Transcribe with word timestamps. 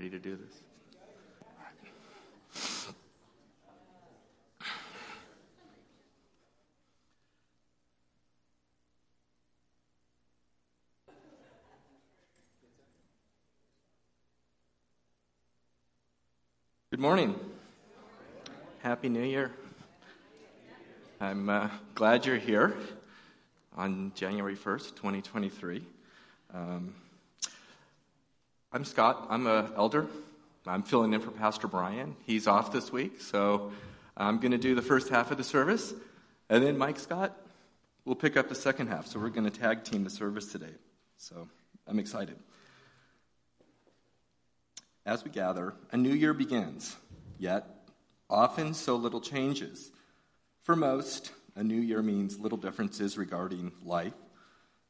Ready 0.00 0.12
to 0.12 0.18
do 0.18 0.34
this? 0.34 0.54
Good 16.90 16.98
morning. 16.98 17.38
Happy 18.78 19.10
New 19.10 19.22
Year. 19.22 19.52
I'm 21.20 21.50
uh, 21.50 21.68
glad 21.94 22.24
you're 22.24 22.38
here 22.38 22.74
on 23.76 24.12
January 24.14 24.56
1st, 24.56 24.96
2023. 24.96 25.84
Um, 26.54 26.94
I'm 28.72 28.84
Scott. 28.84 29.26
I'm 29.28 29.48
an 29.48 29.72
elder. 29.76 30.06
I'm 30.64 30.84
filling 30.84 31.12
in 31.12 31.20
for 31.20 31.32
Pastor 31.32 31.66
Brian. 31.66 32.14
He's 32.24 32.46
off 32.46 32.70
this 32.70 32.92
week, 32.92 33.20
so 33.20 33.72
I'm 34.16 34.38
going 34.38 34.52
to 34.52 34.58
do 34.58 34.76
the 34.76 34.82
first 34.82 35.08
half 35.08 35.32
of 35.32 35.38
the 35.38 35.42
service, 35.42 35.92
and 36.48 36.62
then 36.62 36.78
Mike 36.78 37.00
Scott 37.00 37.36
will 38.04 38.14
pick 38.14 38.36
up 38.36 38.48
the 38.48 38.54
second 38.54 38.86
half. 38.86 39.08
So 39.08 39.18
we're 39.18 39.30
going 39.30 39.50
to 39.50 39.58
tag 39.60 39.82
team 39.82 40.04
the 40.04 40.10
service 40.10 40.52
today. 40.52 40.70
So 41.16 41.48
I'm 41.88 41.98
excited. 41.98 42.36
As 45.04 45.24
we 45.24 45.32
gather, 45.32 45.74
a 45.90 45.96
new 45.96 46.14
year 46.14 46.32
begins, 46.32 46.94
yet 47.38 47.66
often 48.28 48.72
so 48.74 48.94
little 48.94 49.20
changes. 49.20 49.90
For 50.62 50.76
most, 50.76 51.32
a 51.56 51.64
new 51.64 51.80
year 51.80 52.02
means 52.02 52.38
little 52.38 52.58
differences 52.58 53.18
regarding 53.18 53.72
life, 53.84 54.14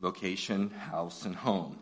vocation, 0.02 0.68
house, 0.68 1.24
and 1.24 1.34
home. 1.34 1.78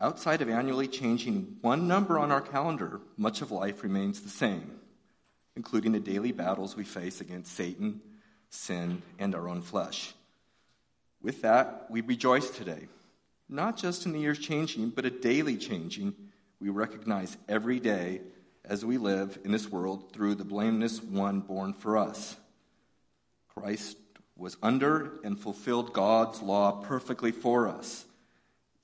Outside 0.00 0.42
of 0.42 0.48
annually 0.48 0.88
changing 0.88 1.58
one 1.60 1.86
number 1.86 2.18
on 2.18 2.32
our 2.32 2.40
calendar, 2.40 3.00
much 3.16 3.42
of 3.42 3.50
life 3.50 3.82
remains 3.82 4.20
the 4.20 4.28
same, 4.28 4.72
including 5.56 5.92
the 5.92 6.00
daily 6.00 6.32
battles 6.32 6.76
we 6.76 6.84
face 6.84 7.20
against 7.20 7.54
Satan, 7.54 8.00
sin, 8.50 9.02
and 9.18 9.34
our 9.34 9.48
own 9.48 9.62
flesh. 9.62 10.14
With 11.22 11.42
that, 11.42 11.86
we 11.90 12.00
rejoice 12.00 12.50
today, 12.50 12.88
not 13.48 13.76
just 13.76 14.04
in 14.04 14.12
the 14.12 14.20
year's 14.20 14.38
changing, 14.38 14.90
but 14.90 15.04
a 15.04 15.10
daily 15.10 15.56
changing 15.56 16.14
we 16.60 16.68
recognize 16.68 17.36
every 17.48 17.78
day 17.80 18.20
as 18.64 18.84
we 18.84 18.98
live 18.98 19.38
in 19.44 19.52
this 19.52 19.70
world 19.70 20.12
through 20.12 20.34
the 20.34 20.44
blameless 20.44 21.02
one 21.02 21.40
born 21.40 21.72
for 21.72 21.98
us. 21.98 22.36
Christ 23.48 23.96
was 24.36 24.56
under 24.62 25.20
and 25.22 25.38
fulfilled 25.38 25.92
God's 25.92 26.42
law 26.42 26.82
perfectly 26.82 27.30
for 27.30 27.68
us, 27.68 28.04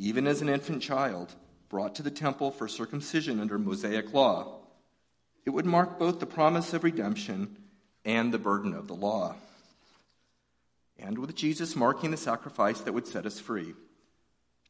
even 0.01 0.27
as 0.27 0.41
an 0.41 0.49
infant 0.49 0.81
child 0.81 1.35
brought 1.69 1.95
to 1.95 2.03
the 2.03 2.11
temple 2.11 2.51
for 2.51 2.67
circumcision 2.67 3.39
under 3.39 3.59
Mosaic 3.59 4.15
law. 4.15 4.61
It 5.45 5.51
would 5.51 5.67
mark 5.67 5.99
both 5.99 6.21
the 6.21 6.27
promise 6.27 6.73
of 6.73 6.85
redemption 6.85 7.59
and 8.03 8.33
the 8.33 8.39
burden 8.39 8.73
of 8.73 8.89
the 8.89 8.95
law. 8.95 9.37
And 10.99 11.19
with 11.19 11.35
Jesus 11.35 11.77
marking 11.77 12.11
the 12.11 12.17
sacrifice 12.17 12.81
that 12.81 12.95
would 12.95 13.07
set 13.07 13.27
us 13.27 13.39
free. 13.39 13.75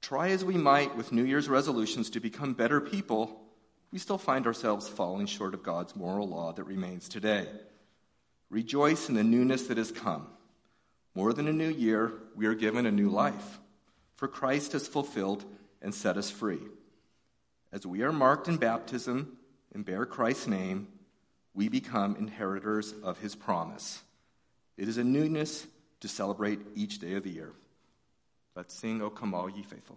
Try 0.03 0.31
as 0.31 0.45
we 0.45 0.57
might 0.57 0.97
with 0.97 1.13
New 1.13 1.25
Year's 1.25 1.49
resolutions 1.49 2.11
to 2.11 2.21
become 2.21 2.53
better 2.53 2.81
people, 2.81 3.41
we 3.93 4.01
still 4.01 4.19
find 4.19 4.49
ourselves 4.49 4.89
falling 4.89 5.27
short 5.27 5.55
of 5.55 5.63
God's 5.63 5.95
moral 5.95 6.29
law 6.29 6.53
that 6.53 6.65
remains 6.65 7.09
today. 7.09 7.47
Rejoice 8.49 9.09
in 9.09 9.15
the 9.15 9.23
newness 9.23 9.69
that 9.69 9.79
has 9.79 9.93
come. 9.93 10.27
More 11.15 11.33
than 11.33 11.47
a 11.47 11.53
new 11.53 11.71
year, 11.71 12.15
we 12.35 12.47
are 12.47 12.55
given 12.55 12.85
a 12.85 12.91
new 12.91 13.11
life, 13.11 13.61
for 14.21 14.29
Christ 14.29 14.73
has 14.73 14.87
fulfilled 14.87 15.47
and 15.81 15.95
set 15.95 16.19
us 16.19 16.31
free. 16.31 16.61
As 17.73 17.87
we 17.87 18.03
are 18.03 18.13
marked 18.13 18.49
in 18.49 18.59
baptism 18.59 19.39
and 19.73 19.83
bear 19.83 20.05
Christ's 20.05 20.47
name, 20.47 20.89
we 21.55 21.71
become 21.71 22.17
inheritors 22.17 22.93
of 23.03 23.19
his 23.21 23.35
promise. 23.35 24.03
It 24.77 24.89
is 24.89 24.99
a 24.99 25.05
newness 25.05 25.67
to 26.01 26.09
celebrate 26.09 26.61
each 26.75 26.99
day 26.99 27.15
of 27.15 27.23
the 27.23 27.31
year. 27.31 27.55
Let's 28.55 28.75
sing, 28.75 29.01
O 29.01 29.09
come 29.09 29.33
all 29.33 29.49
ye 29.49 29.63
faithful. 29.63 29.97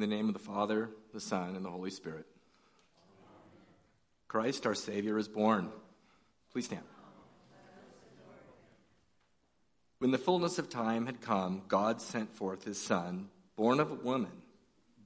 In 0.00 0.08
the 0.08 0.16
name 0.16 0.28
of 0.28 0.32
the 0.32 0.38
Father, 0.38 0.88
the 1.12 1.20
Son, 1.20 1.54
and 1.54 1.62
the 1.62 1.68
Holy 1.68 1.90
Spirit. 1.90 2.24
Christ 4.28 4.64
our 4.64 4.74
Savior 4.74 5.18
is 5.18 5.28
born. 5.28 5.68
Please 6.50 6.64
stand. 6.64 6.84
When 9.98 10.10
the 10.10 10.16
fullness 10.16 10.58
of 10.58 10.70
time 10.70 11.04
had 11.04 11.20
come, 11.20 11.60
God 11.68 12.00
sent 12.00 12.34
forth 12.34 12.64
his 12.64 12.80
Son, 12.80 13.28
born 13.56 13.78
of 13.78 13.90
a 13.90 13.94
woman, 13.94 14.32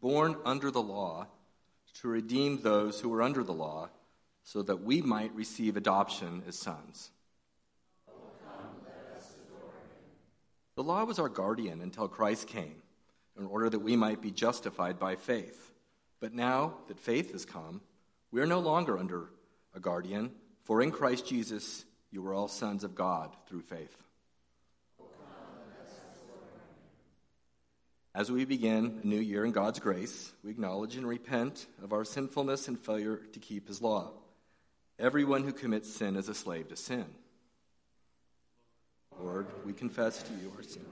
born 0.00 0.36
under 0.44 0.70
the 0.70 0.80
law, 0.80 1.26
to 1.94 2.06
redeem 2.06 2.62
those 2.62 3.00
who 3.00 3.08
were 3.08 3.20
under 3.20 3.42
the 3.42 3.52
law, 3.52 3.88
so 4.44 4.62
that 4.62 4.84
we 4.84 5.02
might 5.02 5.34
receive 5.34 5.76
adoption 5.76 6.44
as 6.46 6.56
sons. 6.56 7.10
The 10.76 10.84
law 10.84 11.02
was 11.02 11.18
our 11.18 11.28
guardian 11.28 11.80
until 11.80 12.06
Christ 12.06 12.46
came, 12.46 12.76
in 13.38 13.46
order 13.46 13.68
that 13.68 13.80
we 13.80 13.96
might 13.96 14.22
be 14.22 14.30
justified 14.30 14.98
by 14.98 15.16
faith. 15.16 15.72
But 16.20 16.34
now 16.34 16.74
that 16.88 17.00
faith 17.00 17.32
has 17.32 17.44
come, 17.44 17.80
we 18.30 18.40
are 18.40 18.46
no 18.46 18.60
longer 18.60 18.98
under 18.98 19.30
a 19.74 19.80
guardian, 19.80 20.32
for 20.62 20.82
in 20.82 20.90
Christ 20.90 21.26
Jesus 21.26 21.84
you 22.10 22.26
are 22.26 22.34
all 22.34 22.48
sons 22.48 22.84
of 22.84 22.94
God 22.94 23.34
through 23.46 23.62
faith. 23.62 23.96
As 28.16 28.30
we 28.30 28.44
begin 28.44 29.00
a 29.02 29.06
new 29.06 29.18
year 29.18 29.44
in 29.44 29.50
God's 29.50 29.80
grace, 29.80 30.32
we 30.44 30.52
acknowledge 30.52 30.94
and 30.94 31.06
repent 31.06 31.66
of 31.82 31.92
our 31.92 32.04
sinfulness 32.04 32.68
and 32.68 32.78
failure 32.78 33.16
to 33.32 33.40
keep 33.40 33.66
His 33.66 33.82
law. 33.82 34.12
Everyone 35.00 35.42
who 35.42 35.52
commits 35.52 35.92
sin 35.92 36.14
is 36.14 36.28
a 36.28 36.34
slave 36.34 36.68
to 36.68 36.76
sin. 36.76 37.06
Lord, 39.20 39.46
we 39.64 39.72
confess 39.72 40.22
to 40.22 40.32
you 40.34 40.52
our 40.56 40.62
sins. 40.62 40.86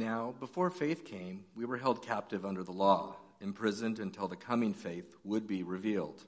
Now, 0.00 0.29
before 0.40 0.70
faith 0.70 1.04
came, 1.04 1.44
we 1.54 1.66
were 1.66 1.76
held 1.76 2.02
captive 2.02 2.46
under 2.46 2.64
the 2.64 2.72
law, 2.72 3.16
imprisoned 3.42 3.98
until 3.98 4.26
the 4.26 4.36
coming 4.36 4.72
faith 4.72 5.14
would 5.22 5.46
be 5.46 5.62
revealed. 5.62 6.24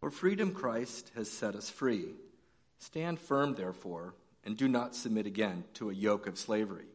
For 0.00 0.10
freedom 0.10 0.52
Christ 0.52 1.12
has 1.14 1.30
set 1.30 1.54
us 1.54 1.70
free. 1.70 2.14
Stand 2.78 3.20
firm, 3.20 3.54
therefore 3.54 4.14
and 4.44 4.56
do 4.56 4.68
not 4.68 4.94
submit 4.94 5.26
again 5.26 5.64
to 5.74 5.90
a 5.90 5.94
yoke 5.94 6.26
of 6.26 6.38
slavery. 6.38 6.86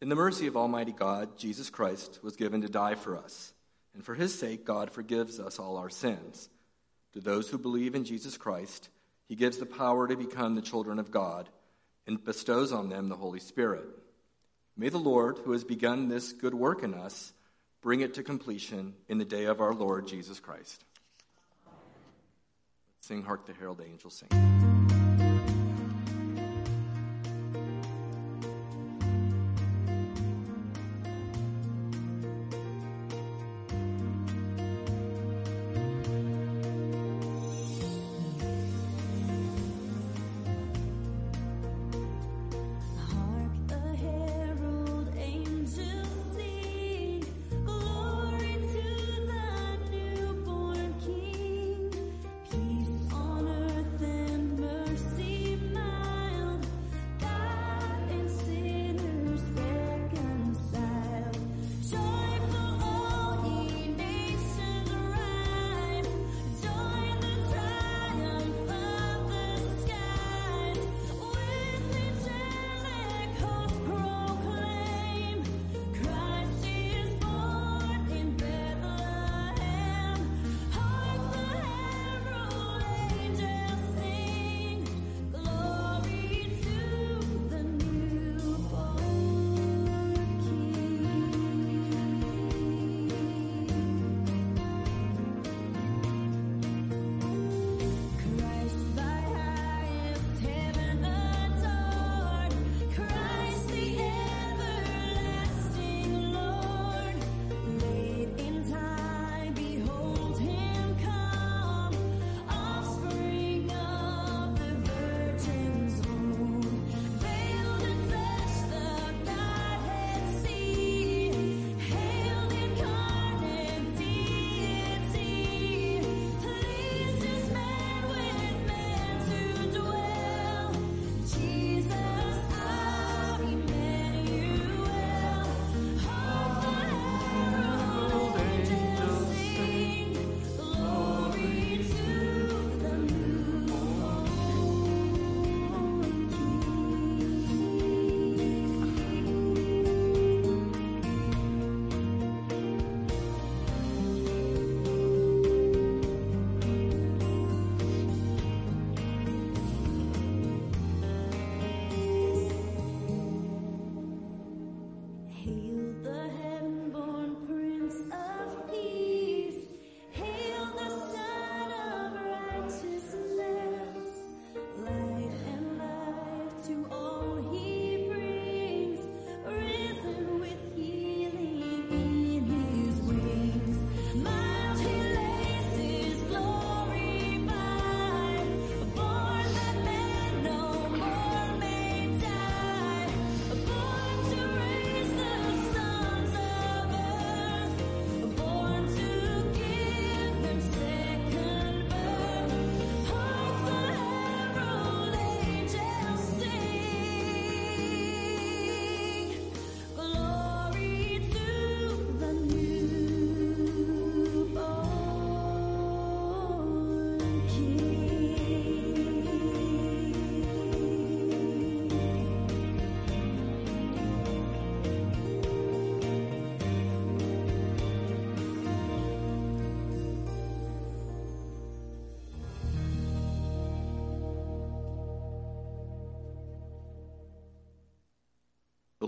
In 0.00 0.08
the 0.08 0.16
mercy 0.16 0.46
of 0.46 0.56
Almighty 0.56 0.92
God, 0.92 1.36
Jesus 1.36 1.70
Christ 1.70 2.20
was 2.22 2.36
given 2.36 2.62
to 2.62 2.68
die 2.68 2.94
for 2.94 3.16
us, 3.16 3.52
and 3.94 4.04
for 4.04 4.14
his 4.14 4.38
sake, 4.38 4.64
God 4.64 4.90
forgives 4.90 5.38
us 5.38 5.58
all 5.58 5.76
our 5.76 5.90
sins. 5.90 6.48
To 7.12 7.20
those 7.20 7.50
who 7.50 7.58
believe 7.58 7.94
in 7.94 8.04
Jesus 8.04 8.36
Christ, 8.36 8.88
he 9.28 9.36
gives 9.36 9.58
the 9.58 9.66
power 9.66 10.08
to 10.08 10.16
become 10.16 10.54
the 10.54 10.62
children 10.62 10.98
of 10.98 11.10
God 11.10 11.48
and 12.06 12.24
bestows 12.24 12.72
on 12.72 12.88
them 12.88 13.08
the 13.08 13.16
Holy 13.16 13.40
Spirit. 13.40 13.84
May 14.76 14.88
the 14.88 14.98
Lord, 14.98 15.38
who 15.44 15.52
has 15.52 15.64
begun 15.64 16.08
this 16.08 16.32
good 16.32 16.54
work 16.54 16.82
in 16.82 16.94
us, 16.94 17.32
bring 17.82 18.00
it 18.00 18.14
to 18.14 18.22
completion 18.22 18.94
in 19.08 19.18
the 19.18 19.24
day 19.24 19.44
of 19.44 19.60
our 19.60 19.74
Lord 19.74 20.06
Jesus 20.08 20.40
Christ. 20.40 20.84
Sing 23.00 23.22
Hark 23.22 23.46
the 23.46 23.52
Herald 23.52 23.82
Angels 23.84 24.22
Sing. 24.30 24.69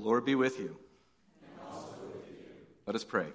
Lord 0.03 0.25
be 0.25 0.35
with 0.35 0.59
you. 0.59 0.77
Let 2.87 2.97
us 2.97 3.05
pray. 3.05 3.29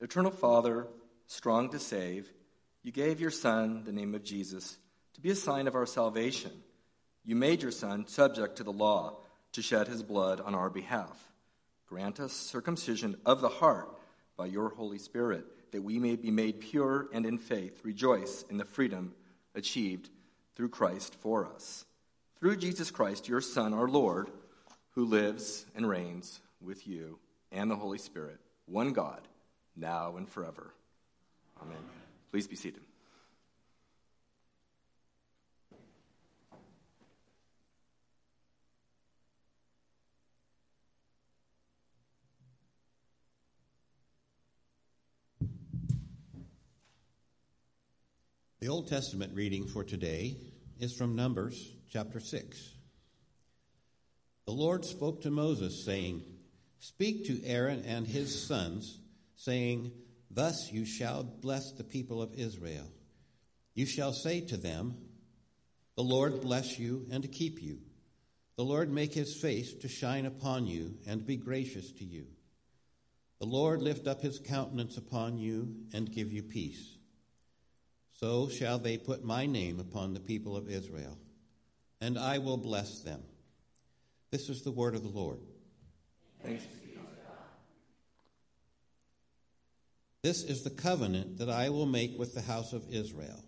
Eternal 0.00 0.30
Father, 0.30 0.86
strong 1.26 1.68
to 1.70 1.78
save, 1.78 2.32
you 2.82 2.90
gave 2.90 3.20
your 3.20 3.30
Son 3.30 3.84
the 3.84 3.92
name 3.92 4.14
of 4.14 4.24
Jesus 4.24 4.78
to 5.12 5.20
be 5.20 5.30
a 5.30 5.34
sign 5.34 5.68
of 5.68 5.74
our 5.74 5.84
salvation. 5.84 6.50
You 7.26 7.36
made 7.36 7.60
your 7.60 7.72
Son 7.72 8.06
subject 8.06 8.56
to 8.56 8.64
the 8.64 8.72
law 8.72 9.18
to 9.52 9.60
shed 9.60 9.86
his 9.86 10.02
blood 10.02 10.40
on 10.40 10.54
our 10.54 10.70
behalf. 10.70 11.30
Grant 11.86 12.20
us 12.20 12.32
circumcision 12.32 13.16
of 13.26 13.42
the 13.42 13.48
heart 13.50 13.90
by 14.38 14.46
your 14.46 14.70
Holy 14.70 14.98
Spirit, 14.98 15.44
that 15.72 15.82
we 15.82 15.98
may 15.98 16.16
be 16.16 16.30
made 16.30 16.60
pure 16.60 17.08
and 17.12 17.26
in 17.26 17.36
faith 17.36 17.84
rejoice 17.84 18.46
in 18.48 18.56
the 18.56 18.64
freedom 18.64 19.12
achieved 19.54 20.08
through 20.56 20.70
Christ 20.70 21.14
for 21.16 21.44
us. 21.44 21.84
Through 22.38 22.56
Jesus 22.56 22.90
Christ, 22.90 23.28
your 23.28 23.42
Son, 23.42 23.74
our 23.74 23.88
Lord, 23.88 24.30
who 25.00 25.06
lives 25.06 25.64
and 25.74 25.88
reigns 25.88 26.40
with 26.60 26.86
you 26.86 27.18
and 27.50 27.70
the 27.70 27.74
Holy 27.74 27.96
Spirit, 27.96 28.38
one 28.66 28.92
God, 28.92 29.22
now 29.74 30.18
and 30.18 30.28
forever. 30.28 30.74
Amen. 31.62 31.78
Please 32.30 32.46
be 32.46 32.54
seated. 32.54 32.82
The 48.60 48.68
Old 48.68 48.86
Testament 48.86 49.32
reading 49.34 49.66
for 49.66 49.82
today 49.82 50.36
is 50.78 50.94
from 50.94 51.16
Numbers 51.16 51.72
chapter 51.88 52.20
6. 52.20 52.79
The 54.50 54.56
Lord 54.56 54.84
spoke 54.84 55.22
to 55.22 55.30
Moses, 55.30 55.84
saying, 55.84 56.24
Speak 56.80 57.26
to 57.26 57.40
Aaron 57.44 57.84
and 57.86 58.04
his 58.04 58.48
sons, 58.48 58.98
saying, 59.36 59.92
Thus 60.28 60.72
you 60.72 60.84
shall 60.84 61.22
bless 61.22 61.70
the 61.70 61.84
people 61.84 62.20
of 62.20 62.34
Israel. 62.34 62.90
You 63.74 63.86
shall 63.86 64.12
say 64.12 64.40
to 64.40 64.56
them, 64.56 64.96
The 65.94 66.02
Lord 66.02 66.40
bless 66.40 66.80
you 66.80 67.06
and 67.12 67.30
keep 67.30 67.62
you. 67.62 67.78
The 68.56 68.64
Lord 68.64 68.90
make 68.90 69.14
his 69.14 69.40
face 69.40 69.72
to 69.74 69.88
shine 69.88 70.26
upon 70.26 70.66
you 70.66 70.96
and 71.06 71.24
be 71.24 71.36
gracious 71.36 71.92
to 71.92 72.04
you. 72.04 72.26
The 73.38 73.46
Lord 73.46 73.80
lift 73.80 74.08
up 74.08 74.20
his 74.20 74.40
countenance 74.40 74.96
upon 74.96 75.38
you 75.38 75.76
and 75.94 76.10
give 76.10 76.32
you 76.32 76.42
peace. 76.42 76.96
So 78.14 78.48
shall 78.48 78.80
they 78.80 78.98
put 78.98 79.22
my 79.22 79.46
name 79.46 79.78
upon 79.78 80.12
the 80.12 80.18
people 80.18 80.56
of 80.56 80.68
Israel, 80.68 81.16
and 82.00 82.18
I 82.18 82.38
will 82.38 82.56
bless 82.56 82.98
them. 83.02 83.22
This 84.30 84.48
is 84.48 84.62
the 84.62 84.70
word 84.70 84.94
of 84.94 85.02
the 85.02 85.08
Lord. 85.08 85.38
Thanks. 86.42 86.64
This 90.22 90.44
is 90.44 90.62
the 90.62 90.70
covenant 90.70 91.38
that 91.38 91.48
I 91.48 91.70
will 91.70 91.86
make 91.86 92.18
with 92.18 92.34
the 92.34 92.42
house 92.42 92.72
of 92.72 92.84
Israel. 92.90 93.42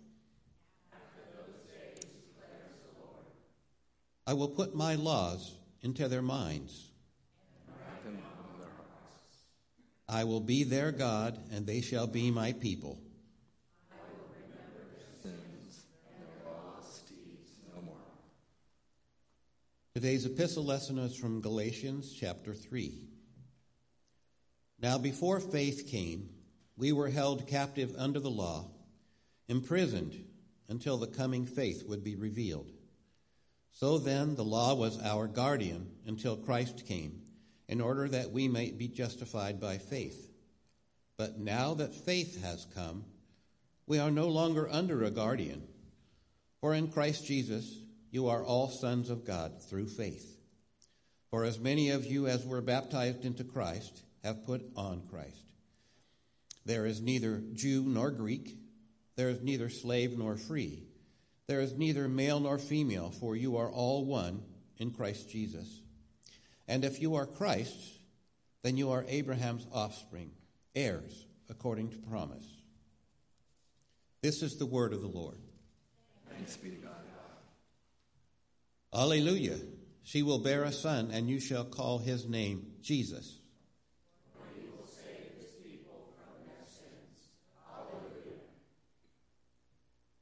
I 4.25 4.33
will 4.33 4.47
put 4.47 4.73
my 4.73 4.95
laws 4.95 5.55
into 5.81 6.07
their 6.07 6.21
minds. 6.21 6.89
I 10.07 10.23
will 10.23 10.39
be 10.39 10.63
their 10.63 10.91
God, 10.91 11.39
and 11.51 11.65
they 11.65 11.81
shall 11.81 12.07
be 12.07 12.31
my 12.31 12.53
people. 12.53 12.99
Today's 19.95 20.25
epistle 20.25 20.65
lesson 20.65 20.97
is 20.97 21.15
from 21.15 21.39
Galatians 21.39 22.17
chapter 22.19 22.55
3. 22.55 22.97
Now, 24.81 24.97
before 24.97 25.39
faith 25.39 25.87
came, 25.87 26.31
we 26.75 26.91
were 26.91 27.09
held 27.09 27.47
captive 27.47 27.93
under 27.95 28.19
the 28.19 28.31
law, 28.31 28.71
imprisoned 29.47 30.25
until 30.67 30.97
the 30.97 31.05
coming 31.05 31.45
faith 31.45 31.83
would 31.87 32.03
be 32.03 32.15
revealed. 32.15 32.71
So 33.71 33.99
then, 33.99 34.33
the 34.33 34.43
law 34.43 34.73
was 34.73 34.99
our 34.99 35.27
guardian 35.27 35.91
until 36.07 36.37
Christ 36.37 36.87
came, 36.87 37.21
in 37.67 37.79
order 37.79 38.07
that 38.07 38.31
we 38.31 38.47
might 38.47 38.79
be 38.79 38.87
justified 38.87 39.61
by 39.61 39.77
faith. 39.77 40.27
But 41.17 41.37
now 41.37 41.75
that 41.75 41.93
faith 41.93 42.43
has 42.43 42.65
come, 42.73 43.05
we 43.85 43.99
are 43.99 44.09
no 44.09 44.27
longer 44.27 44.67
under 44.71 45.03
a 45.03 45.11
guardian. 45.11 45.67
For 46.61 46.73
in 46.73 46.87
Christ 46.87 47.27
Jesus, 47.27 47.82
you 48.13 48.27
are 48.27 48.43
all 48.43 48.69
sons 48.69 49.09
of 49.09 49.25
God 49.25 49.63
through 49.63 49.87
faith. 49.87 50.37
For 51.31 51.45
as 51.45 51.57
many 51.57 51.89
of 51.89 52.05
you 52.05 52.27
as 52.27 52.45
were 52.45 52.61
baptized 52.61 53.25
into 53.25 53.43
Christ 53.43 54.03
have 54.23 54.45
put 54.45 54.61
on 54.75 55.01
Christ. 55.09 55.43
There 56.63 56.85
is 56.85 57.01
neither 57.01 57.41
Jew 57.53 57.81
nor 57.81 58.11
Greek, 58.11 58.55
there 59.15 59.29
is 59.29 59.41
neither 59.41 59.67
slave 59.67 60.15
nor 60.15 60.37
free, 60.37 60.83
there 61.47 61.59
is 61.59 61.73
neither 61.73 62.07
male 62.07 62.39
nor 62.39 62.59
female, 62.59 63.09
for 63.09 63.35
you 63.35 63.57
are 63.57 63.71
all 63.71 64.05
one 64.05 64.43
in 64.77 64.91
Christ 64.91 65.31
Jesus. 65.31 65.81
And 66.67 66.85
if 66.85 67.01
you 67.01 67.15
are 67.15 67.25
Christ's, 67.25 67.97
then 68.61 68.77
you 68.77 68.91
are 68.91 69.05
Abraham's 69.07 69.65
offspring, 69.73 70.29
heirs 70.75 71.25
according 71.49 71.89
to 71.89 71.97
promise. 71.97 72.45
This 74.21 74.43
is 74.43 74.57
the 74.57 74.67
word 74.67 74.93
of 74.93 75.01
the 75.01 75.07
Lord. 75.07 75.39
Thanks 76.29 76.55
be 76.57 76.69
to 76.69 76.75
God. 76.75 77.02
Alleluia. 78.93 79.57
She 80.03 80.21
will 80.21 80.39
bear 80.39 80.63
a 80.63 80.71
son, 80.71 81.09
and 81.11 81.29
you 81.29 81.39
shall 81.39 81.63
call 81.63 81.97
his 81.97 82.27
name 82.27 82.73
Jesus. 82.81 83.39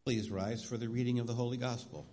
Please 0.05 0.31
rise 0.31 0.63
for 0.63 0.77
the 0.77 0.89
reading 0.89 1.19
of 1.19 1.27
the 1.27 1.33
Holy 1.33 1.57
Gospel. 1.57 2.07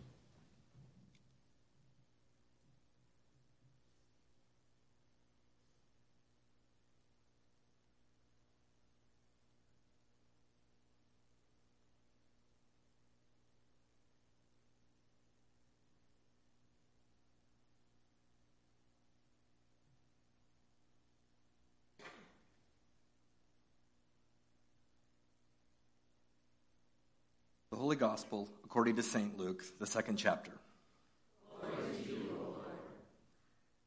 Gospel 27.99 28.49
according 28.65 28.97
to 28.97 29.03
St. 29.03 29.37
Luke, 29.39 29.65
the 29.79 29.87
second 29.87 30.17
chapter. 30.17 30.53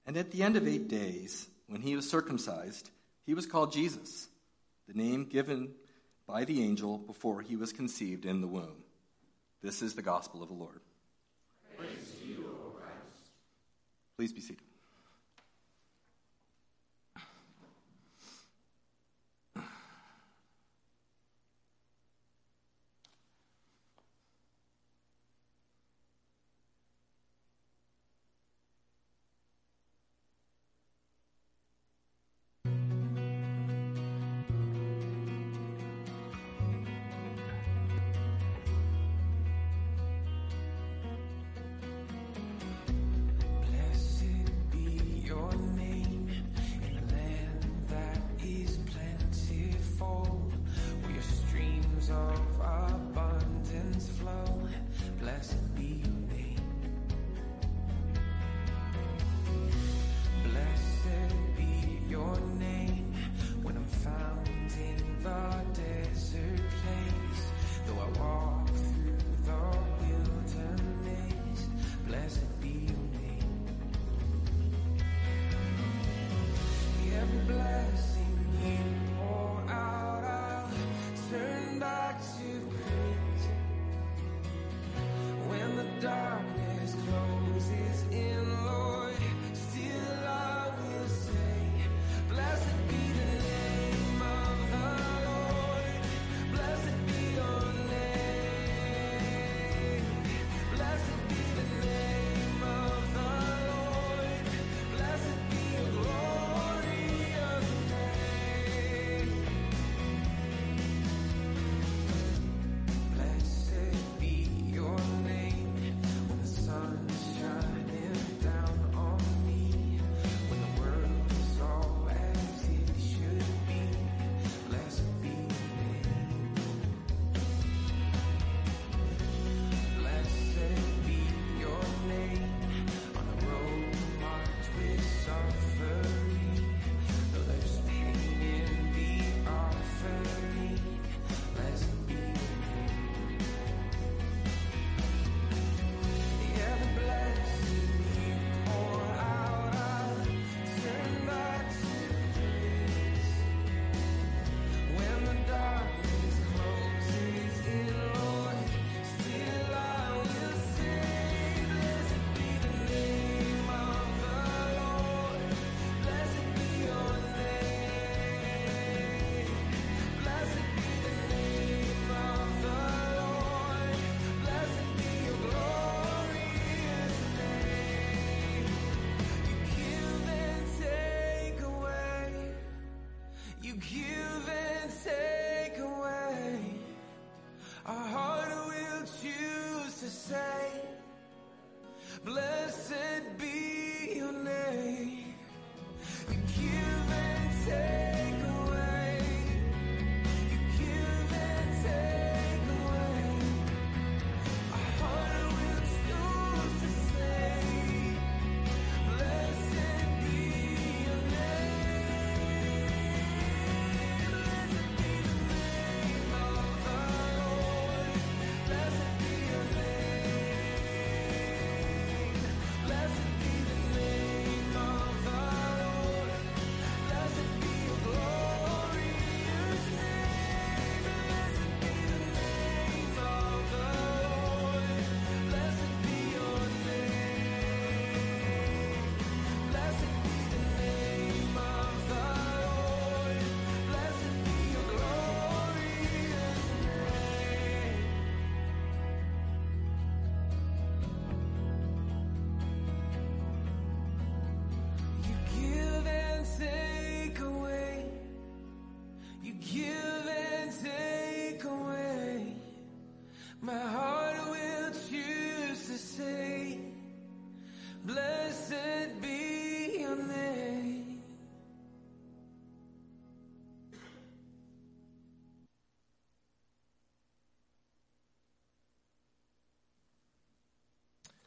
and 0.06 0.18
at 0.18 0.32
the 0.32 0.44
end 0.44 0.58
of 0.58 0.68
eight 0.68 0.88
days, 0.88 1.48
when 1.68 1.82
he 1.82 1.96
was 1.96 2.10
circumcised, 2.10 2.90
he 3.26 3.34
was 3.34 3.46
called 3.46 3.72
Jesus, 3.72 4.28
the 4.88 4.94
name 4.94 5.26
given 5.26 5.72
by 6.28 6.44
the 6.46 6.64
angel 6.64 6.98
before 6.98 7.42
he 7.42 7.56
was 7.56 7.72
conceived 7.72 8.26
in 8.26 8.42
the 8.42 8.48
womb. 8.48 8.84
This 9.62 9.82
is 9.82 9.96
the 9.96 10.02
gospel 10.02 10.42
of 10.42 10.50
the 10.50 10.56
Lord. 10.56 10.82
You, 12.26 12.76
Please 14.18 14.34
be 14.34 14.42
seated. 14.42 14.71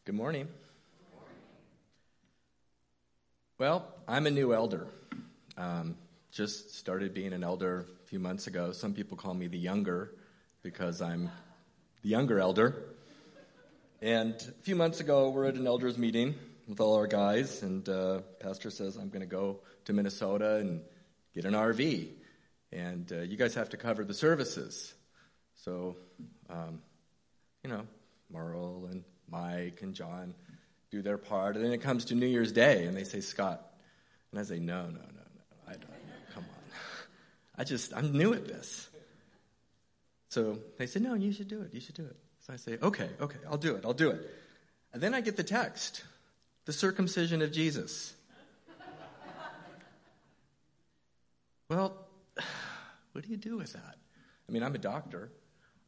Good 0.06 0.16
morning. 0.16 0.48
Well, 3.58 3.88
I'm 4.06 4.26
a 4.26 4.30
new 4.30 4.52
elder. 4.52 4.86
Um, 5.56 5.96
just 6.30 6.74
started 6.74 7.14
being 7.14 7.32
an 7.32 7.42
elder 7.42 7.86
a 8.02 8.06
few 8.06 8.18
months 8.18 8.46
ago. 8.46 8.72
Some 8.72 8.92
people 8.92 9.16
call 9.16 9.32
me 9.32 9.46
the 9.46 9.56
younger 9.56 10.10
because 10.62 11.00
I'm 11.00 11.30
the 12.02 12.10
younger 12.10 12.38
elder. 12.38 12.82
And 14.02 14.34
a 14.34 14.62
few 14.62 14.76
months 14.76 15.00
ago, 15.00 15.30
we're 15.30 15.46
at 15.46 15.54
an 15.54 15.66
elders 15.66 15.96
meeting 15.96 16.34
with 16.68 16.80
all 16.80 16.96
our 16.96 17.06
guys, 17.06 17.62
and 17.62 17.88
uh, 17.88 18.20
pastor 18.40 18.68
says 18.68 18.96
I'm 18.96 19.08
going 19.08 19.22
to 19.22 19.26
go 19.26 19.60
to 19.86 19.94
Minnesota 19.94 20.56
and 20.56 20.82
get 21.34 21.46
an 21.46 21.54
RV, 21.54 22.08
and 22.72 23.10
uh, 23.10 23.20
you 23.22 23.38
guys 23.38 23.54
have 23.54 23.70
to 23.70 23.78
cover 23.78 24.04
the 24.04 24.12
services. 24.12 24.92
So, 25.54 25.96
um, 26.50 26.82
you 27.62 27.70
know, 27.70 27.86
Marl 28.30 28.86
and 28.90 29.02
Mike 29.30 29.80
and 29.82 29.94
John 29.94 30.34
do 30.90 31.02
their 31.02 31.18
part. 31.18 31.56
And 31.56 31.64
then 31.64 31.72
it 31.72 31.82
comes 31.82 32.06
to 32.06 32.14
New 32.14 32.26
Year's 32.26 32.52
Day 32.52 32.84
and 32.84 32.96
they 32.96 33.04
say, 33.04 33.20
Scott. 33.20 33.64
And 34.30 34.40
I 34.40 34.44
say, 34.44 34.58
no, 34.58 34.82
no, 34.82 34.90
no, 34.90 34.98
no. 34.98 35.68
I 35.68 35.72
don't, 35.72 35.90
come 36.34 36.44
on. 36.44 36.72
I 37.56 37.64
just, 37.64 37.94
I'm 37.94 38.12
new 38.12 38.32
at 38.32 38.46
this. 38.46 38.88
So 40.28 40.58
they 40.78 40.86
say, 40.86 41.00
no, 41.00 41.14
you 41.14 41.32
should 41.32 41.48
do 41.48 41.62
it. 41.62 41.72
You 41.72 41.80
should 41.80 41.94
do 41.94 42.04
it. 42.04 42.16
So 42.40 42.52
I 42.52 42.56
say, 42.56 42.78
okay, 42.82 43.08
okay, 43.20 43.38
I'll 43.48 43.56
do 43.56 43.76
it. 43.76 43.84
I'll 43.84 43.94
do 43.94 44.10
it. 44.10 44.28
And 44.92 45.02
then 45.02 45.14
I 45.14 45.20
get 45.20 45.36
the 45.36 45.44
text 45.44 46.04
the 46.64 46.72
circumcision 46.72 47.42
of 47.42 47.52
Jesus. 47.52 48.14
well, 51.68 51.94
what 53.12 53.24
do 53.24 53.30
you 53.30 53.36
do 53.36 53.56
with 53.56 53.72
that? 53.74 53.96
I 54.48 54.52
mean, 54.52 54.62
I'm 54.62 54.74
a 54.74 54.78
doctor. 54.78 55.30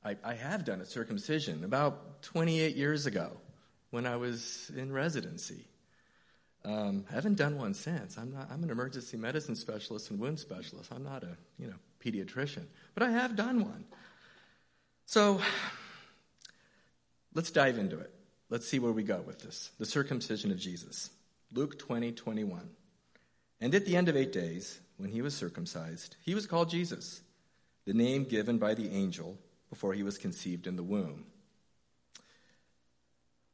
I, 0.07 0.17
I 0.23 0.35
have 0.35 0.65
done 0.65 0.81
a 0.81 0.85
circumcision 0.85 1.65
about 1.65 2.23
28 2.23 2.77
years 2.77 3.07
ago 3.07 3.33
when 3.91 4.07
I 4.07 4.17
was 4.17 4.71
in 4.77 4.93
residency. 4.93 5.65
Um, 6.65 7.05
I 7.11 7.15
haven't 7.15 7.37
done 7.37 7.59
one 7.59 7.75
since. 7.75 8.17
I'm 8.17 8.33
not. 8.33 8.49
I'm 8.51 8.63
an 8.63 8.71
emergency 8.71 9.17
medicine 9.17 9.57
specialist 9.57 10.11
and 10.11 10.21
wound 10.21 10.39
specialist. 10.39 10.93
I'm 10.93 11.03
not 11.03 11.25
a 11.25 11.37
you 11.59 11.67
know 11.67 11.75
pediatrician, 12.05 12.67
but 12.95 13.03
I 13.03 13.11
have 13.11 13.35
done 13.35 13.65
one. 13.65 13.85
So 15.07 15.41
let's 17.35 17.51
dive 17.51 17.77
into 17.77 17.99
it. 17.99 18.13
Let's 18.49 18.69
see 18.69 18.79
where 18.79 18.93
we 18.93 19.03
go 19.03 19.23
with 19.27 19.41
this. 19.41 19.71
The 19.79 19.87
circumcision 19.87 20.53
of 20.53 20.59
Jesus. 20.59 21.11
Luke 21.53 21.79
20, 21.79 22.13
21. 22.13 22.69
And 23.61 23.75
at 23.75 23.87
the 23.87 23.97
end 23.97 24.09
of 24.09 24.17
eight 24.17 24.33
days, 24.33 24.81
when 24.99 25.11
he 25.11 25.23
was 25.23 25.35
circumcised, 25.35 26.17
he 26.25 26.35
was 26.35 26.47
called 26.47 26.71
Jesus, 26.71 27.23
the 27.87 27.95
name 27.95 28.25
given 28.25 28.59
by 28.59 28.75
the 28.75 28.91
angel 28.91 29.39
before 29.71 29.95
he 29.95 30.03
was 30.03 30.19
conceived 30.19 30.67
in 30.67 30.77
the 30.77 30.83
womb. 30.83 31.25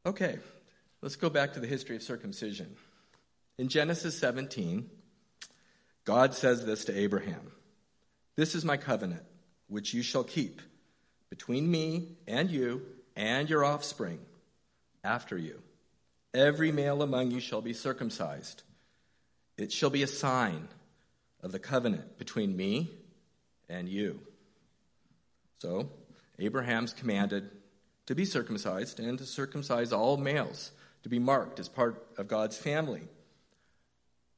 Okay, 0.04 0.38
let's 1.00 1.16
go 1.16 1.30
back 1.30 1.54
to 1.54 1.60
the 1.60 1.66
history 1.66 1.96
of 1.96 2.02
circumcision. 2.02 2.74
In 3.58 3.68
Genesis 3.68 4.18
17, 4.18 4.90
God 6.04 6.34
says 6.34 6.66
this 6.66 6.84
to 6.86 6.98
Abraham 6.98 7.52
This 8.36 8.54
is 8.54 8.64
my 8.64 8.76
covenant, 8.76 9.22
which 9.68 9.94
you 9.94 10.02
shall 10.02 10.24
keep 10.24 10.60
between 11.30 11.70
me 11.70 12.16
and 12.26 12.50
you 12.50 12.82
and 13.16 13.48
your 13.48 13.64
offspring 13.64 14.20
after 15.04 15.38
you. 15.38 15.62
Every 16.34 16.72
male 16.72 17.02
among 17.02 17.30
you 17.30 17.40
shall 17.40 17.60
be 17.60 17.72
circumcised. 17.72 18.62
It 19.56 19.70
shall 19.70 19.90
be 19.90 20.02
a 20.02 20.08
sign 20.08 20.68
of 21.42 21.52
the 21.52 21.58
covenant 21.58 22.18
between 22.18 22.56
me 22.56 22.90
and 23.68 23.88
you. 23.88 24.20
So, 25.58 25.90
Abraham's 26.44 26.92
commanded 26.92 27.50
to 28.06 28.14
be 28.14 28.24
circumcised 28.24 28.98
and 29.00 29.18
to 29.18 29.24
circumcise 29.24 29.92
all 29.92 30.16
males, 30.16 30.72
to 31.02 31.08
be 31.08 31.18
marked 31.18 31.60
as 31.60 31.68
part 31.68 32.04
of 32.18 32.28
God's 32.28 32.56
family. 32.56 33.02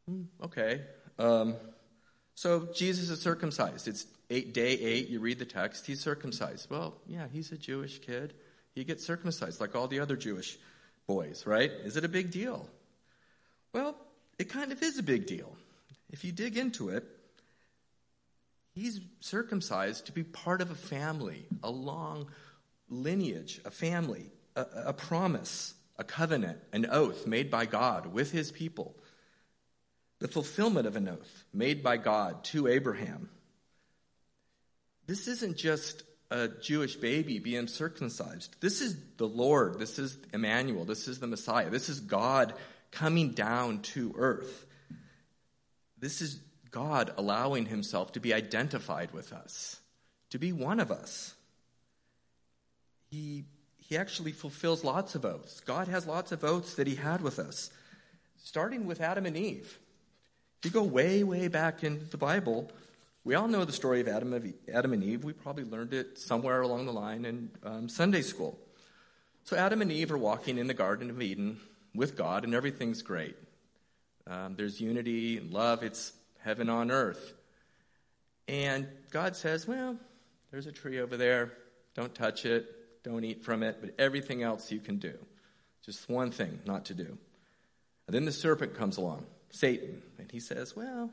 Hmm, 0.08 0.22
okay. 0.42 0.82
Um, 1.18 1.56
so 2.34 2.68
Jesus 2.74 3.10
is 3.10 3.20
circumcised. 3.20 3.88
It's 3.88 4.06
eight, 4.30 4.52
day 4.52 4.72
eight. 4.72 5.08
You 5.08 5.20
read 5.20 5.38
the 5.38 5.44
text. 5.44 5.86
He's 5.86 6.00
circumcised. 6.00 6.68
Well, 6.70 6.94
yeah, 7.06 7.26
he's 7.32 7.52
a 7.52 7.56
Jewish 7.58 8.00
kid. 8.00 8.34
He 8.74 8.84
gets 8.84 9.04
circumcised 9.06 9.60
like 9.60 9.74
all 9.74 9.88
the 9.88 10.00
other 10.00 10.16
Jewish 10.16 10.58
boys, 11.06 11.46
right? 11.46 11.70
Is 11.70 11.96
it 11.96 12.04
a 12.04 12.08
big 12.08 12.30
deal? 12.30 12.68
Well, 13.72 13.96
it 14.38 14.48
kind 14.48 14.72
of 14.72 14.82
is 14.82 14.98
a 14.98 15.02
big 15.02 15.26
deal. 15.26 15.56
If 16.10 16.24
you 16.24 16.32
dig 16.32 16.56
into 16.56 16.90
it, 16.90 17.04
He's 18.74 19.00
circumcised 19.20 20.06
to 20.06 20.12
be 20.12 20.24
part 20.24 20.60
of 20.60 20.70
a 20.70 20.74
family, 20.74 21.46
a 21.62 21.70
long 21.70 22.28
lineage, 22.88 23.60
a 23.64 23.70
family, 23.70 24.32
a, 24.56 24.66
a, 24.86 24.92
promise, 24.92 25.74
a 25.96 26.02
covenant, 26.04 26.58
an 26.72 26.86
oath 26.90 27.26
made 27.26 27.50
by 27.50 27.66
God 27.66 28.12
with 28.12 28.32
his 28.32 28.50
people, 28.50 28.96
the 30.18 30.28
fulfillment 30.28 30.88
of 30.88 30.96
an 30.96 31.08
oath 31.08 31.44
made 31.52 31.82
by 31.82 31.96
God 31.98 32.42
to 32.44 32.66
Abraham. 32.66 33.28
This 35.06 35.28
isn't 35.28 35.56
just 35.56 36.02
a 36.30 36.48
Jewish 36.48 36.96
baby 36.96 37.38
being 37.38 37.68
circumcised. 37.68 38.56
This 38.60 38.80
is 38.80 38.96
the 39.18 39.28
Lord. 39.28 39.78
This 39.78 40.00
is 40.00 40.18
Emmanuel. 40.32 40.84
This 40.84 41.06
is 41.06 41.20
the 41.20 41.26
Messiah. 41.28 41.70
This 41.70 41.88
is 41.88 42.00
God 42.00 42.54
coming 42.90 43.32
down 43.32 43.82
to 43.82 44.14
earth. 44.16 44.66
This 45.98 46.22
is 46.22 46.40
God 46.74 47.14
allowing 47.16 47.66
himself 47.66 48.10
to 48.12 48.20
be 48.20 48.34
identified 48.34 49.12
with 49.12 49.32
us, 49.32 49.78
to 50.30 50.40
be 50.40 50.52
one 50.52 50.80
of 50.80 50.90
us. 50.90 51.34
He, 53.12 53.44
he 53.78 53.96
actually 53.96 54.32
fulfills 54.32 54.82
lots 54.82 55.14
of 55.14 55.24
oaths. 55.24 55.60
God 55.60 55.86
has 55.86 56.04
lots 56.04 56.32
of 56.32 56.42
oaths 56.42 56.74
that 56.74 56.88
he 56.88 56.96
had 56.96 57.20
with 57.20 57.38
us, 57.38 57.70
starting 58.42 58.86
with 58.86 59.00
Adam 59.00 59.24
and 59.24 59.36
Eve. 59.36 59.78
If 60.58 60.64
you 60.64 60.70
go 60.72 60.82
way, 60.82 61.22
way 61.22 61.46
back 61.46 61.84
in 61.84 62.08
the 62.10 62.16
Bible, 62.16 62.72
we 63.22 63.36
all 63.36 63.46
know 63.46 63.64
the 63.64 63.72
story 63.72 64.00
of 64.00 64.08
Adam, 64.08 64.32
of 64.32 64.44
Adam 64.72 64.92
and 64.94 65.04
Eve. 65.04 65.22
We 65.22 65.32
probably 65.32 65.64
learned 65.64 65.94
it 65.94 66.18
somewhere 66.18 66.60
along 66.60 66.86
the 66.86 66.92
line 66.92 67.24
in 67.24 67.50
um, 67.62 67.88
Sunday 67.88 68.22
school. 68.22 68.58
So 69.44 69.56
Adam 69.56 69.80
and 69.80 69.92
Eve 69.92 70.10
are 70.10 70.18
walking 70.18 70.58
in 70.58 70.66
the 70.66 70.74
Garden 70.74 71.08
of 71.08 71.22
Eden 71.22 71.60
with 71.94 72.16
God, 72.16 72.42
and 72.42 72.52
everything's 72.52 73.02
great. 73.02 73.36
Um, 74.26 74.56
there's 74.56 74.80
unity 74.80 75.38
and 75.38 75.52
love. 75.52 75.84
It's 75.84 76.12
heaven 76.44 76.68
on 76.68 76.90
earth. 76.90 77.34
And 78.46 78.86
God 79.10 79.34
says, 79.36 79.66
Well, 79.66 79.96
there's 80.50 80.66
a 80.66 80.72
tree 80.72 81.00
over 81.00 81.16
there. 81.16 81.52
Don't 81.94 82.14
touch 82.14 82.44
it. 82.44 83.02
Don't 83.02 83.24
eat 83.24 83.42
from 83.42 83.62
it. 83.62 83.78
But 83.80 83.94
everything 83.98 84.42
else 84.42 84.70
you 84.70 84.80
can 84.80 84.98
do. 84.98 85.14
Just 85.84 86.08
one 86.08 86.30
thing 86.30 86.60
not 86.64 86.86
to 86.86 86.94
do. 86.94 87.18
And 88.06 88.14
then 88.14 88.24
the 88.24 88.32
serpent 88.32 88.74
comes 88.74 88.96
along, 88.96 89.24
Satan, 89.50 90.02
and 90.18 90.30
he 90.30 90.40
says, 90.40 90.76
Well, 90.76 91.10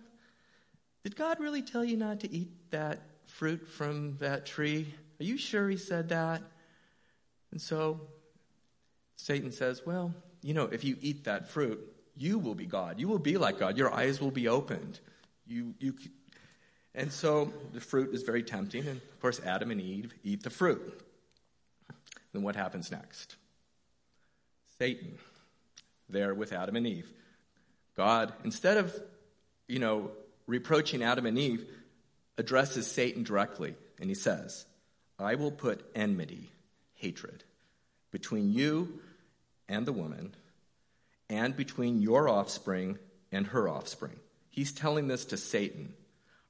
did 1.03 1.15
God 1.15 1.39
really 1.39 1.61
tell 1.61 1.83
you 1.83 1.97
not 1.97 2.19
to 2.21 2.31
eat 2.31 2.49
that 2.71 2.99
fruit 3.25 3.67
from 3.67 4.17
that 4.17 4.45
tree? 4.45 4.93
Are 5.19 5.23
you 5.23 5.37
sure 5.37 5.69
he 5.69 5.77
said 5.77 6.09
that? 6.09 6.41
And 7.51 7.61
so 7.61 8.01
Satan 9.15 9.51
says, 9.51 9.81
Well, 9.85 10.13
you 10.41 10.53
know, 10.53 10.65
if 10.65 10.83
you 10.83 10.97
eat 11.01 11.25
that 11.25 11.49
fruit, 11.49 11.79
you 12.17 12.39
will 12.39 12.55
be 12.55 12.65
God. 12.65 12.99
You 12.99 13.07
will 13.07 13.19
be 13.19 13.37
like 13.37 13.59
God. 13.59 13.77
Your 13.77 13.93
eyes 13.93 14.19
will 14.19 14.31
be 14.31 14.47
opened. 14.47 14.99
You, 15.45 15.73
you, 15.79 15.95
and 16.93 17.11
so 17.11 17.51
the 17.73 17.81
fruit 17.81 18.13
is 18.13 18.23
very 18.23 18.43
tempting, 18.43 18.87
and 18.87 18.97
of 18.97 19.19
course, 19.21 19.39
Adam 19.45 19.71
and 19.71 19.81
Eve 19.81 20.13
eat 20.23 20.43
the 20.43 20.49
fruit. 20.49 21.01
Then 22.33 22.43
what 22.43 22.55
happens 22.55 22.91
next? 22.91 23.35
Satan, 24.77 25.17
there 26.09 26.33
with 26.33 26.53
Adam 26.53 26.75
and 26.75 26.87
Eve. 26.87 27.11
God, 27.95 28.33
instead 28.43 28.77
of, 28.77 28.97
you 29.67 29.79
know, 29.79 30.11
reproaching 30.47 31.03
Adam 31.03 31.25
and 31.25 31.37
Eve, 31.37 31.65
addresses 32.37 32.87
Satan 32.87 33.23
directly, 33.23 33.75
and 33.99 34.09
he 34.09 34.15
says, 34.15 34.65
I 35.19 35.35
will 35.35 35.51
put 35.51 35.85
enmity, 35.93 36.49
hatred, 36.95 37.43
between 38.11 38.51
you 38.51 39.01
and 39.69 39.85
the 39.85 39.93
woman, 39.93 40.35
and 41.29 41.55
between 41.55 42.01
your 42.01 42.27
offspring 42.27 42.97
and 43.31 43.47
her 43.47 43.69
offspring. 43.69 44.19
He's 44.51 44.71
telling 44.71 45.07
this 45.07 45.25
to 45.25 45.37
Satan. 45.37 45.93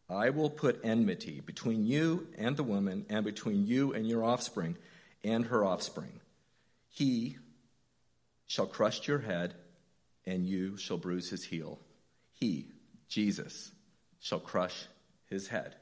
I 0.09 0.31
will 0.31 0.49
put 0.49 0.81
enmity 0.83 1.39
between 1.39 1.85
you 1.85 2.27
and 2.37 2.57
the 2.57 2.63
woman, 2.63 3.05
and 3.09 3.23
between 3.23 3.65
you 3.65 3.93
and 3.93 4.05
your 4.09 4.25
offspring 4.25 4.75
and 5.23 5.45
her 5.45 5.63
offspring. 5.63 6.19
He 6.89 7.37
shall 8.47 8.65
crush 8.65 9.07
your 9.07 9.19
head, 9.19 9.53
and 10.25 10.45
you 10.45 10.75
shall 10.75 10.97
bruise 10.97 11.29
his 11.29 11.45
heel. 11.45 11.79
He, 12.33 12.65
Jesus, 13.07 13.71
shall 14.19 14.39
crush 14.39 14.87
his 15.27 15.47
head. 15.47 15.75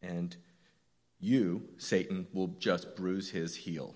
And 0.00 0.34
you, 1.20 1.68
Satan, 1.78 2.28
will 2.32 2.54
just 2.58 2.96
bruise 2.96 3.30
his 3.30 3.56
heel. 3.56 3.94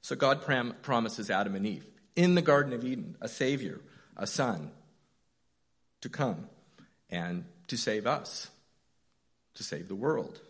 So 0.00 0.16
God 0.16 0.42
pram- 0.42 0.76
promises 0.80 1.28
Adam 1.28 1.56
and 1.56 1.66
Eve 1.66 1.86
in 2.16 2.34
the 2.34 2.42
Garden 2.42 2.72
of 2.72 2.84
Eden 2.84 3.16
a 3.20 3.28
Savior, 3.28 3.80
a 4.16 4.26
Son, 4.26 4.70
to 6.00 6.08
come 6.08 6.48
and 7.10 7.44
to 7.68 7.76
save 7.76 8.06
us, 8.06 8.50
to 9.54 9.62
save 9.62 9.88
the 9.88 9.94
world. 9.94 10.40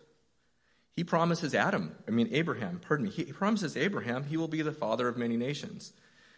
He 0.95 1.03
promises 1.03 1.55
Adam, 1.55 1.95
I 2.07 2.11
mean, 2.11 2.29
Abraham, 2.31 2.81
pardon 2.85 3.05
me, 3.05 3.11
he 3.11 3.31
promises 3.31 3.77
Abraham 3.77 4.25
he 4.25 4.37
will 4.37 4.47
be 4.47 4.61
the 4.61 4.71
father 4.71 5.07
of 5.07 5.17
many 5.17 5.37
nations. 5.37 5.93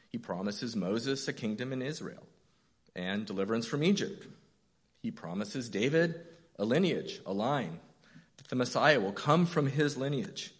He 0.09 0.17
promises 0.17 0.75
Moses 0.75 1.27
a 1.27 1.33
kingdom 1.33 1.73
in 1.73 1.81
Israel 1.81 2.23
and 2.95 3.25
deliverance 3.25 3.65
from 3.65 3.83
Egypt. 3.83 4.27
He 5.01 5.09
promises 5.09 5.69
David 5.69 6.15
a 6.59 6.65
lineage, 6.65 7.21
a 7.25 7.33
line, 7.33 7.79
that 8.37 8.49
the 8.49 8.55
Messiah 8.55 8.99
will 8.99 9.13
come 9.13 9.45
from 9.45 9.67
his 9.67 9.97
lineage. 9.97 10.53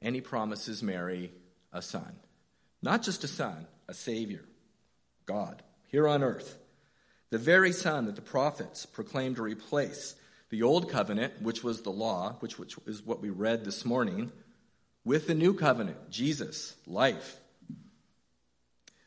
And 0.00 0.14
he 0.14 0.20
promises 0.20 0.82
Mary 0.82 1.32
a 1.72 1.82
son. 1.82 2.20
Not 2.82 3.02
just 3.02 3.24
a 3.24 3.28
son, 3.28 3.66
a 3.88 3.94
savior, 3.94 4.44
God, 5.26 5.62
here 5.88 6.06
on 6.06 6.22
earth. 6.22 6.56
The 7.30 7.38
very 7.38 7.72
son 7.72 8.06
that 8.06 8.16
the 8.16 8.22
prophets 8.22 8.86
proclaimed 8.86 9.36
to 9.36 9.42
replace 9.42 10.14
the 10.50 10.62
old 10.62 10.90
covenant, 10.90 11.42
which 11.42 11.62
was 11.62 11.82
the 11.82 11.90
law, 11.90 12.36
which, 12.40 12.58
which 12.58 12.76
is 12.86 13.04
what 13.04 13.20
we 13.20 13.28
read 13.28 13.64
this 13.64 13.84
morning, 13.84 14.32
with 15.04 15.26
the 15.26 15.34
new 15.34 15.54
covenant, 15.54 16.10
Jesus, 16.10 16.74
life. 16.86 17.36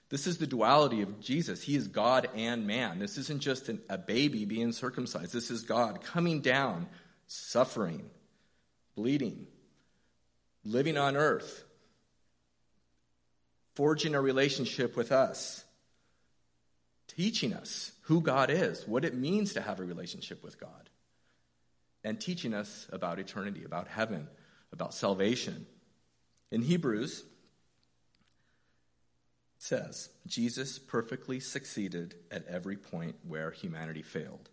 This 0.10 0.28
is 0.28 0.38
the 0.38 0.48
duality 0.48 1.02
of 1.02 1.22
Jesus. 1.22 1.64
He 1.64 1.76
is 1.76 1.88
God 1.88 2.30
and 2.36 2.68
man. 2.68 3.00
This 3.00 3.18
isn't 3.18 3.42
just 3.42 3.70
an, 3.70 3.82
a 3.90 3.98
baby 3.98 4.46
being 4.46 4.74
circumcised. 4.74 5.34
This 5.34 5.50
is 5.50 5.64
God 5.64 6.04
coming 6.04 6.42
down, 6.42 6.88
suffering, 7.28 8.10
bleeding, 8.96 9.48
living 10.66 10.98
on 10.98 11.16
earth, 11.16 11.64
forging 13.74 14.14
a 14.14 14.22
relationship 14.22 14.98
with 14.98 15.12
us, 15.12 15.64
teaching 17.16 17.54
us 17.54 17.92
who 18.04 18.22
God 18.22 18.50
is, 18.50 18.88
what 18.88 19.06
it 19.06 19.16
means 19.16 19.54
to 19.54 19.62
have 19.62 19.80
a 19.80 19.84
relationship 19.84 20.44
with 20.44 20.60
God, 20.60 20.90
and 22.04 22.20
teaching 22.20 22.54
us 22.54 22.88
about 22.92 23.20
eternity, 23.20 23.64
about 23.64 23.88
heaven, 23.88 24.28
about 24.72 24.94
salvation. 24.94 25.66
In 26.52 26.62
Hebrews, 26.62 27.24
says, 29.58 30.10
Jesus 30.26 30.80
perfectly 30.80 31.40
succeeded 31.40 32.16
at 32.32 32.48
every 32.48 32.76
point 32.76 33.16
where 33.28 33.52
humanity 33.52 34.02
failed. 34.02 34.50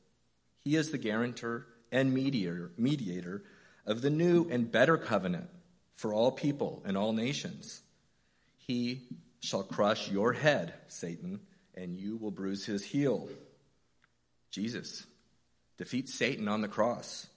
He 0.60 0.76
is 0.76 0.90
the 0.90 0.98
guarantor 0.98 1.66
and 1.90 2.12
mediator, 2.12 2.72
mediator 2.76 3.42
of 3.86 4.02
the 4.02 4.10
new 4.10 4.46
and 4.50 4.70
better 4.70 4.98
covenant 4.98 5.48
for 5.94 6.12
all 6.12 6.30
people 6.30 6.82
and 6.84 6.96
all 6.96 7.14
nations. 7.14 7.80
He 8.58 9.08
shall 9.40 9.62
crush 9.62 10.10
your 10.10 10.34
head, 10.34 10.74
Satan, 10.88 11.40
and 11.78 11.96
you 11.96 12.16
will 12.16 12.30
bruise 12.30 12.66
his 12.66 12.84
heel. 12.84 13.28
Jesus 14.50 15.06
defeats 15.76 16.12
Satan 16.12 16.48
on 16.48 16.60
the 16.60 16.68
cross. 16.68 17.28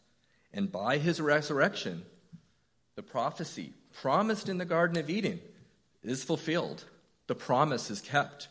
And 0.54 0.72
by 0.72 0.98
his 0.98 1.22
resurrection, 1.22 2.04
the 2.96 3.04
prophecy 3.04 3.74
promised 4.02 4.50
in 4.50 4.58
the 4.58 4.66
Garden 4.66 4.98
of 4.98 5.10
Eden 5.10 5.40
is 6.04 6.24
fulfilled. 6.24 6.84
The 7.28 7.36
promise 7.36 7.90
is 7.92 8.02
kept. 8.02 8.48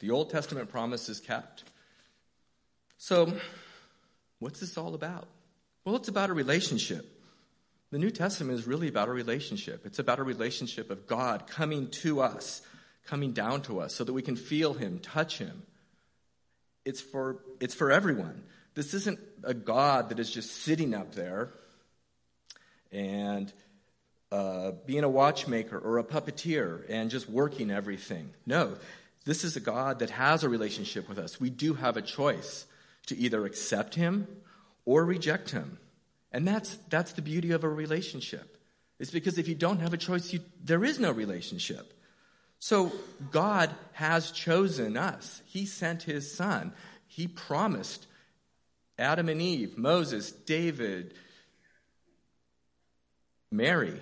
The 0.00 0.10
Old 0.10 0.30
Testament 0.30 0.70
promise 0.70 1.08
is 1.08 1.20
kept. 1.20 1.64
So, 2.96 3.36
what's 4.38 4.60
this 4.60 4.78
all 4.78 4.94
about? 4.94 5.28
Well, 5.84 5.96
it's 5.96 6.08
about 6.08 6.30
a 6.30 6.34
relationship. 6.34 7.06
The 7.90 7.98
New 7.98 8.10
Testament 8.10 8.58
is 8.58 8.66
really 8.66 8.88
about 8.88 9.08
a 9.08 9.12
relationship. 9.12 9.84
It's 9.84 9.98
about 9.98 10.18
a 10.18 10.24
relationship 10.24 10.90
of 10.90 11.06
God 11.06 11.46
coming 11.46 11.88
to 12.02 12.20
us, 12.20 12.62
coming 13.06 13.32
down 13.32 13.62
to 13.62 13.80
us 13.80 13.94
so 13.94 14.04
that 14.04 14.12
we 14.12 14.22
can 14.22 14.36
feel 14.36 14.74
Him, 14.74 14.98
touch 14.98 15.38
Him. 15.38 15.62
It's 16.84 17.00
for, 17.00 17.38
it's 17.60 17.74
for 17.74 17.90
everyone. 17.90 18.42
This 18.74 18.94
isn't 18.94 19.18
a 19.42 19.54
God 19.54 20.10
that 20.10 20.18
is 20.18 20.30
just 20.30 20.62
sitting 20.62 20.94
up 20.94 21.14
there 21.14 21.50
and 22.92 23.52
uh, 24.30 24.72
being 24.86 25.04
a 25.04 25.08
watchmaker 25.08 25.78
or 25.78 25.98
a 25.98 26.04
puppeteer 26.04 26.84
and 26.88 27.10
just 27.10 27.28
working 27.28 27.70
everything. 27.70 28.30
No, 28.44 28.76
this 29.24 29.44
is 29.44 29.56
a 29.56 29.60
God 29.60 30.00
that 30.00 30.10
has 30.10 30.44
a 30.44 30.48
relationship 30.48 31.08
with 31.08 31.18
us. 31.18 31.40
We 31.40 31.50
do 31.50 31.74
have 31.74 31.96
a 31.96 32.02
choice 32.02 32.66
to 33.06 33.16
either 33.16 33.44
accept 33.46 33.94
Him 33.94 34.26
or 34.84 35.04
reject 35.04 35.50
Him. 35.50 35.78
And 36.32 36.46
that's, 36.46 36.76
that's 36.90 37.12
the 37.12 37.22
beauty 37.22 37.52
of 37.52 37.64
a 37.64 37.68
relationship. 37.68 38.58
It's 38.98 39.10
because 39.10 39.38
if 39.38 39.48
you 39.48 39.54
don't 39.54 39.80
have 39.80 39.94
a 39.94 39.98
choice, 39.98 40.32
you, 40.32 40.40
there 40.62 40.84
is 40.84 40.98
no 40.98 41.10
relationship. 41.10 41.92
So 42.66 42.90
God 43.30 43.72
has 43.92 44.32
chosen 44.32 44.96
us. 44.96 45.40
He 45.46 45.66
sent 45.66 46.02
his 46.02 46.34
son. 46.34 46.72
He 47.06 47.28
promised 47.28 48.08
Adam 48.98 49.28
and 49.28 49.40
Eve, 49.40 49.78
Moses, 49.78 50.32
David, 50.32 51.14
Mary, 53.52 54.00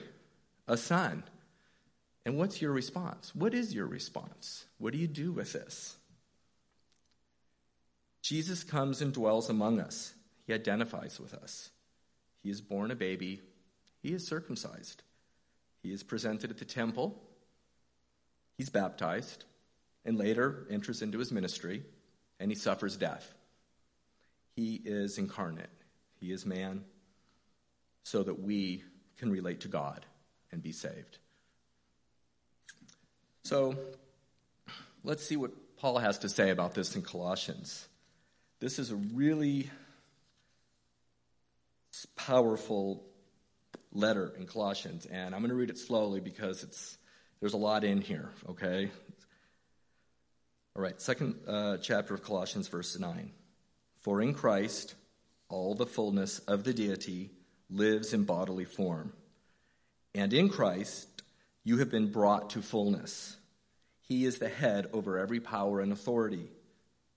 a 0.66 0.78
son. 0.78 1.24
And 2.24 2.38
what's 2.38 2.62
your 2.62 2.72
response? 2.72 3.34
What 3.34 3.52
is 3.52 3.74
your 3.74 3.84
response? 3.84 4.64
What 4.78 4.94
do 4.94 4.98
you 4.98 5.08
do 5.08 5.30
with 5.30 5.52
this? 5.52 5.98
Jesus 8.22 8.64
comes 8.64 9.02
and 9.02 9.12
dwells 9.12 9.50
among 9.50 9.78
us. 9.78 10.14
He 10.46 10.54
identifies 10.54 11.20
with 11.20 11.34
us. 11.34 11.68
He 12.42 12.48
is 12.48 12.62
born 12.62 12.90
a 12.90 12.96
baby. 12.96 13.42
He 14.02 14.14
is 14.14 14.26
circumcised. 14.26 15.02
He 15.82 15.92
is 15.92 16.02
presented 16.02 16.50
at 16.50 16.56
the 16.56 16.64
temple. 16.64 17.20
He's 18.56 18.70
baptized 18.70 19.44
and 20.04 20.16
later 20.16 20.66
enters 20.70 21.02
into 21.02 21.18
his 21.18 21.32
ministry 21.32 21.82
and 22.38 22.50
he 22.50 22.54
suffers 22.54 22.96
death. 22.96 23.34
He 24.56 24.80
is 24.84 25.18
incarnate. 25.18 25.70
He 26.20 26.30
is 26.30 26.46
man 26.46 26.84
so 28.04 28.22
that 28.22 28.40
we 28.40 28.84
can 29.18 29.30
relate 29.30 29.60
to 29.60 29.68
God 29.68 30.04
and 30.52 30.62
be 30.62 30.72
saved. 30.72 31.18
So 33.42 33.76
let's 35.02 35.26
see 35.26 35.36
what 35.36 35.50
Paul 35.76 35.98
has 35.98 36.18
to 36.20 36.28
say 36.28 36.50
about 36.50 36.74
this 36.74 36.94
in 36.96 37.02
Colossians. 37.02 37.86
This 38.60 38.78
is 38.78 38.90
a 38.90 38.96
really 38.96 39.68
powerful 42.16 43.04
letter 43.92 44.32
in 44.38 44.46
Colossians, 44.46 45.06
and 45.06 45.34
I'm 45.34 45.40
going 45.40 45.50
to 45.50 45.56
read 45.56 45.70
it 45.70 45.78
slowly 45.78 46.20
because 46.20 46.62
it's 46.62 46.96
there's 47.40 47.54
a 47.54 47.58
lot 47.58 47.84
in 47.84 48.00
here. 48.00 48.30
Okay. 48.48 48.90
All 50.76 50.82
right, 50.82 51.00
second 51.00 51.36
uh, 51.46 51.76
chapter 51.76 52.14
of 52.14 52.22
Colossians, 52.22 52.68
verse 52.68 52.98
nine. 52.98 53.30
For 54.00 54.20
in 54.20 54.34
Christ 54.34 54.94
all 55.48 55.74
the 55.74 55.86
fullness 55.86 56.40
of 56.40 56.64
the 56.64 56.74
deity 56.74 57.30
lives 57.70 58.12
in 58.12 58.24
bodily 58.24 58.64
form, 58.64 59.12
and 60.14 60.32
in 60.32 60.48
Christ 60.48 61.22
you 61.62 61.78
have 61.78 61.90
been 61.90 62.10
brought 62.10 62.50
to 62.50 62.62
fullness. 62.62 63.36
He 64.00 64.24
is 64.24 64.38
the 64.38 64.48
head 64.48 64.88
over 64.92 65.18
every 65.18 65.40
power 65.40 65.80
and 65.80 65.92
authority. 65.92 66.50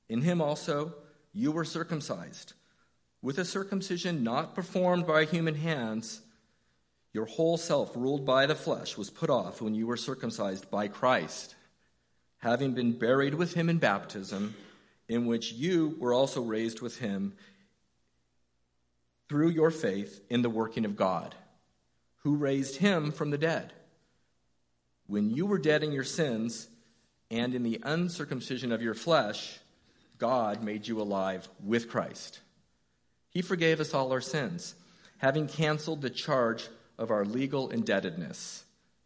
In 0.08 0.22
him 0.22 0.42
also 0.42 0.94
you 1.34 1.52
were 1.52 1.66
circumcised 1.66 2.54
with 3.22 3.40
a 3.40 3.46
circumcision 3.46 4.24
not 4.24 4.56
performed 4.56 5.06
by 5.08 5.26
human 5.26 5.56
hands, 5.56 6.22
your 7.18 7.26
whole 7.26 7.58
self, 7.58 7.96
ruled 7.96 8.28
by 8.28 8.46
the 8.46 8.54
flesh, 8.54 8.96
was 8.96 9.10
put 9.10 9.32
off 9.32 9.60
when 9.60 9.74
you 9.74 9.88
were 9.88 9.98
circumcised 9.98 10.70
by 10.70 10.88
Christ, 10.88 11.56
having 12.38 12.76
been 12.76 12.92
buried 12.92 13.34
with 13.34 13.56
him 13.56 13.70
in 13.70 13.80
baptism, 13.80 14.54
in 15.10 15.26
which 15.26 15.52
you 15.52 15.98
were 16.00 16.14
also 16.14 16.44
raised 16.44 16.80
with 16.80 17.00
him 17.00 17.34
through 19.28 19.50
your 19.50 19.72
faith 19.72 20.22
in 20.30 20.44
the 20.44 20.50
working 20.52 20.86
of 20.86 20.96
God, 20.96 21.34
who 22.18 22.36
raised 22.36 22.76
him 22.76 23.12
from 23.12 23.32
the 23.32 23.38
dead. 23.40 23.74
When 25.08 25.32
you 25.32 25.48
were 25.48 25.58
dead 25.58 25.82
in 25.82 25.92
your 25.92 26.04
sins 26.04 26.68
and 27.32 27.56
in 27.56 27.64
the 27.64 27.82
uncircumcision 27.82 28.72
of 28.72 28.84
your 28.84 28.94
flesh, 28.94 29.60
God 30.20 30.62
made 30.64 30.88
you 30.88 31.02
alive 31.02 31.50
with 31.64 31.90
Christ. 31.90 32.42
He 33.32 33.42
forgave 33.42 33.80
us 33.80 33.96
all 33.96 34.12
our 34.12 34.22
sins, 34.22 34.76
having 35.18 35.48
canceled 35.48 36.04
the 36.04 36.12
charge 36.12 36.70
of 36.98 37.12
our 37.12 37.26
legal 37.26 37.70
indebtedness, 37.70 38.64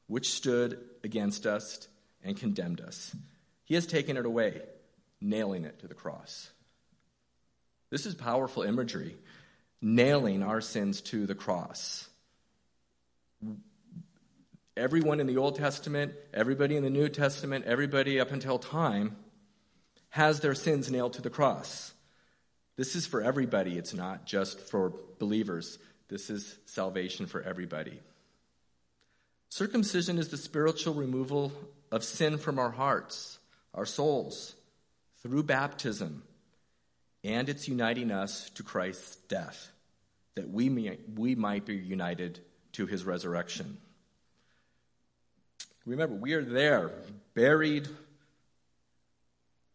which 0.07 0.33
stood 0.33 0.79
against 1.03 1.45
us 1.45 1.87
and 2.23 2.37
condemned 2.37 2.81
us. 2.81 3.15
He 3.63 3.75
has 3.75 3.85
taken 3.85 4.17
it 4.17 4.25
away, 4.25 4.61
nailing 5.19 5.65
it 5.65 5.79
to 5.79 5.87
the 5.87 5.93
cross. 5.93 6.49
This 7.89 8.05
is 8.05 8.15
powerful 8.15 8.63
imagery, 8.63 9.15
nailing 9.81 10.43
our 10.43 10.61
sins 10.61 11.01
to 11.01 11.25
the 11.25 11.35
cross. 11.35 12.07
Everyone 14.77 15.19
in 15.19 15.27
the 15.27 15.37
Old 15.37 15.55
Testament, 15.55 16.13
everybody 16.33 16.77
in 16.77 16.83
the 16.83 16.89
New 16.89 17.09
Testament, 17.09 17.65
everybody 17.65 18.19
up 18.19 18.31
until 18.31 18.57
time 18.57 19.17
has 20.09 20.39
their 20.39 20.55
sins 20.55 20.89
nailed 20.89 21.13
to 21.13 21.21
the 21.21 21.29
cross. 21.29 21.93
This 22.77 22.95
is 22.95 23.05
for 23.05 23.21
everybody, 23.21 23.77
it's 23.77 23.93
not 23.93 24.25
just 24.25 24.59
for 24.59 24.93
believers. 25.19 25.77
This 26.11 26.29
is 26.29 26.57
salvation 26.65 27.25
for 27.25 27.41
everybody. 27.41 27.97
Circumcision 29.47 30.17
is 30.17 30.27
the 30.27 30.35
spiritual 30.35 30.93
removal 30.93 31.53
of 31.89 32.03
sin 32.03 32.37
from 32.37 32.59
our 32.59 32.69
hearts, 32.69 33.39
our 33.73 33.85
souls, 33.85 34.53
through 35.23 35.43
baptism, 35.43 36.23
and 37.23 37.47
it's 37.47 37.69
uniting 37.69 38.11
us 38.11 38.49
to 38.55 38.63
Christ's 38.63 39.15
death. 39.29 39.71
that 40.35 40.49
we, 40.49 40.69
may, 40.69 40.97
we 41.15 41.35
might 41.35 41.65
be 41.65 41.75
united 41.75 42.39
to 42.73 42.85
his 42.85 43.03
resurrection. 43.03 43.77
Remember, 45.85 46.15
we 46.15 46.33
are 46.33 46.43
there, 46.43 46.91
buried 47.33 47.87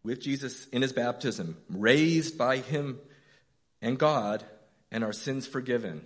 with 0.02 0.20
Jesus 0.20 0.66
in 0.68 0.82
his 0.82 0.92
baptism, 0.92 1.56
raised 1.68 2.38
by 2.38 2.58
him 2.58 2.98
and 3.82 3.98
God, 3.98 4.44
and 4.90 5.02
our 5.04 5.12
sins 5.12 5.46
forgiven, 5.46 6.02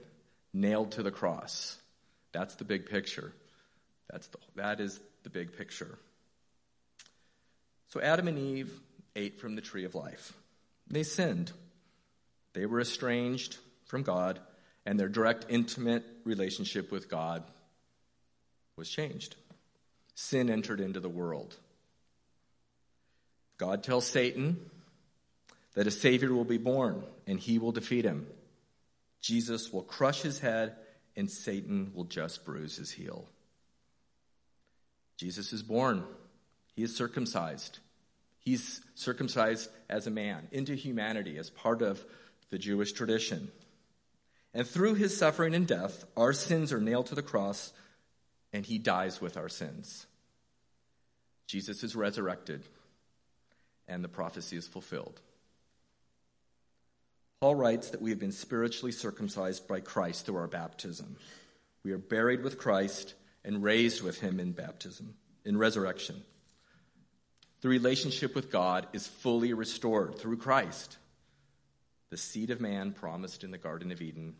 nailed 0.52 0.92
to 0.92 1.02
the 1.02 1.10
cross. 1.10 1.76
That's 2.32 2.54
the 2.56 2.64
big 2.64 2.86
picture. 2.86 3.32
That's 4.10 4.26
the, 4.28 4.38
that 4.56 4.80
is 4.80 5.00
the 5.22 5.30
big 5.30 5.56
picture. 5.56 5.98
So 7.88 8.00
Adam 8.00 8.28
and 8.28 8.38
Eve 8.38 8.72
ate 9.16 9.40
from 9.40 9.56
the 9.56 9.62
tree 9.62 9.84
of 9.84 9.94
life. 9.94 10.32
They 10.88 11.02
sinned. 11.02 11.52
They 12.52 12.66
were 12.66 12.80
estranged 12.80 13.56
from 13.86 14.02
God, 14.02 14.40
and 14.86 14.98
their 14.98 15.08
direct, 15.08 15.46
intimate 15.48 16.04
relationship 16.24 16.90
with 16.90 17.08
God 17.08 17.44
was 18.76 18.88
changed. 18.88 19.36
Sin 20.14 20.50
entered 20.50 20.80
into 20.80 21.00
the 21.00 21.08
world. 21.08 21.56
God 23.58 23.82
tells 23.82 24.06
Satan 24.06 24.58
that 25.74 25.86
a 25.86 25.90
Savior 25.90 26.32
will 26.32 26.44
be 26.44 26.58
born, 26.58 27.02
and 27.26 27.38
he 27.38 27.58
will 27.58 27.72
defeat 27.72 28.04
him. 28.04 28.26
Jesus 29.20 29.72
will 29.72 29.82
crush 29.82 30.22
his 30.22 30.38
head, 30.38 30.76
and 31.16 31.30
Satan 31.30 31.92
will 31.94 32.04
just 32.04 32.44
bruise 32.44 32.76
his 32.76 32.90
heel. 32.90 33.28
Jesus 35.16 35.52
is 35.52 35.62
born. 35.62 36.04
He 36.74 36.82
is 36.82 36.96
circumcised. 36.96 37.78
He's 38.38 38.80
circumcised 38.94 39.68
as 39.88 40.06
a 40.06 40.10
man 40.10 40.48
into 40.50 40.74
humanity 40.74 41.36
as 41.36 41.50
part 41.50 41.82
of 41.82 42.02
the 42.48 42.58
Jewish 42.58 42.92
tradition. 42.92 43.50
And 44.54 44.66
through 44.66 44.94
his 44.94 45.16
suffering 45.16 45.54
and 45.54 45.66
death, 45.66 46.04
our 46.16 46.32
sins 46.32 46.72
are 46.72 46.80
nailed 46.80 47.06
to 47.06 47.14
the 47.14 47.22
cross, 47.22 47.72
and 48.52 48.64
he 48.64 48.78
dies 48.78 49.20
with 49.20 49.36
our 49.36 49.48
sins. 49.48 50.06
Jesus 51.46 51.82
is 51.82 51.94
resurrected, 51.94 52.62
and 53.86 54.02
the 54.02 54.08
prophecy 54.08 54.56
is 54.56 54.66
fulfilled. 54.66 55.20
Paul 57.40 57.54
writes 57.54 57.90
that 57.90 58.02
we 58.02 58.10
have 58.10 58.18
been 58.18 58.32
spiritually 58.32 58.92
circumcised 58.92 59.66
by 59.66 59.80
Christ 59.80 60.26
through 60.26 60.36
our 60.36 60.46
baptism. 60.46 61.16
We 61.82 61.92
are 61.92 61.98
buried 61.98 62.42
with 62.42 62.58
Christ 62.58 63.14
and 63.44 63.62
raised 63.62 64.02
with 64.02 64.20
him 64.20 64.38
in 64.38 64.52
baptism, 64.52 65.14
in 65.44 65.56
resurrection. 65.56 66.22
The 67.62 67.68
relationship 67.68 68.34
with 68.34 68.50
God 68.50 68.86
is 68.92 69.06
fully 69.06 69.54
restored 69.54 70.18
through 70.18 70.36
Christ 70.36 70.98
the 72.10 72.16
seed 72.16 72.50
of 72.50 72.60
man 72.60 72.92
promised 72.92 73.44
in 73.44 73.52
the 73.52 73.58
Garden 73.58 73.92
of 73.92 74.02
Eden, 74.02 74.34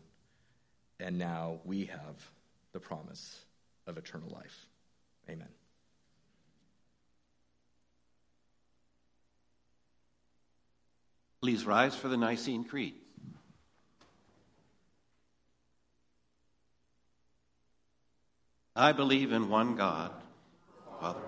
and 0.99 1.17
now 1.17 1.59
we 1.63 1.85
have 1.85 2.31
the 2.73 2.79
promise 2.79 3.39
of 3.87 3.97
eternal 3.97 4.29
life. 4.29 4.67
Amen. 5.29 5.47
Please 11.41 11.65
rise 11.65 11.95
for 11.95 12.07
the 12.07 12.17
Nicene 12.17 12.63
Creed. 12.63 12.93
I 18.75 18.91
believe 18.91 19.31
in 19.31 19.49
one 19.49 19.75
God, 19.75 20.11
Father 20.99 21.19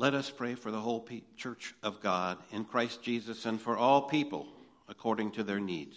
Let 0.00 0.14
us 0.14 0.30
pray 0.30 0.54
for 0.54 0.70
the 0.70 0.80
whole 0.80 1.04
church 1.36 1.74
of 1.82 2.00
God 2.00 2.38
in 2.52 2.64
Christ 2.64 3.02
Jesus 3.02 3.44
and 3.46 3.60
for 3.60 3.76
all 3.76 4.02
people 4.02 4.46
according 4.88 5.32
to 5.32 5.42
their 5.42 5.58
needs. 5.58 5.96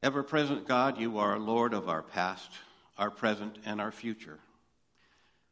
Ever 0.00 0.22
present 0.22 0.68
God, 0.68 0.98
you 0.98 1.18
are 1.18 1.36
Lord 1.36 1.74
of 1.74 1.88
our 1.88 2.04
past, 2.04 2.48
our 2.96 3.10
present, 3.10 3.58
and 3.66 3.80
our 3.80 3.90
future. 3.90 4.38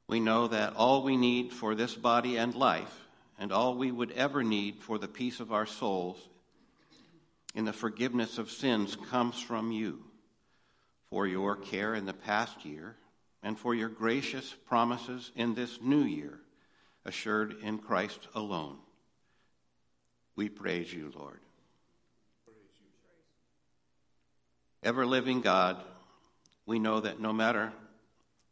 We 0.06 0.20
know 0.20 0.46
that 0.46 0.76
all 0.76 1.02
we 1.02 1.16
need 1.16 1.52
for 1.52 1.74
this 1.74 1.96
body 1.96 2.36
and 2.36 2.54
life, 2.54 3.06
and 3.36 3.50
all 3.50 3.74
we 3.74 3.90
would 3.90 4.12
ever 4.12 4.44
need 4.44 4.80
for 4.80 4.96
the 4.96 5.08
peace 5.08 5.40
of 5.40 5.52
our 5.52 5.66
souls 5.66 6.18
in 7.52 7.64
the 7.64 7.72
forgiveness 7.72 8.38
of 8.38 8.52
sins, 8.52 8.96
comes 9.10 9.40
from 9.40 9.72
you. 9.72 10.04
For 11.10 11.26
your 11.26 11.56
care 11.56 11.94
in 11.94 12.06
the 12.06 12.14
past 12.14 12.64
year, 12.64 12.94
and 13.42 13.58
for 13.58 13.74
your 13.74 13.88
gracious 13.88 14.54
promises 14.66 15.30
in 15.36 15.54
this 15.54 15.80
new 15.80 16.02
year, 16.02 16.38
assured 17.04 17.56
in 17.62 17.78
Christ 17.78 18.28
alone. 18.34 18.76
We 20.36 20.48
praise 20.48 20.92
you, 20.92 21.12
Lord. 21.16 21.40
Ever 24.82 25.04
living 25.04 25.40
God, 25.40 25.82
we 26.66 26.78
know 26.78 27.00
that 27.00 27.20
no 27.20 27.32
matter 27.32 27.72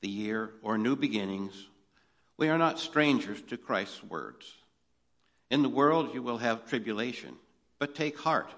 the 0.00 0.08
year 0.08 0.50
or 0.62 0.76
new 0.76 0.96
beginnings, 0.96 1.52
we 2.36 2.48
are 2.48 2.58
not 2.58 2.80
strangers 2.80 3.40
to 3.42 3.56
Christ's 3.56 4.02
words. 4.02 4.52
In 5.50 5.62
the 5.62 5.68
world 5.68 6.12
you 6.12 6.22
will 6.22 6.38
have 6.38 6.66
tribulation, 6.66 7.36
but 7.78 7.94
take 7.94 8.18
heart. 8.18 8.50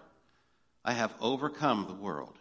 I 0.85 0.93
have 0.93 1.15
overcome 1.21 1.85
the 1.87 1.95
world. 1.95 2.38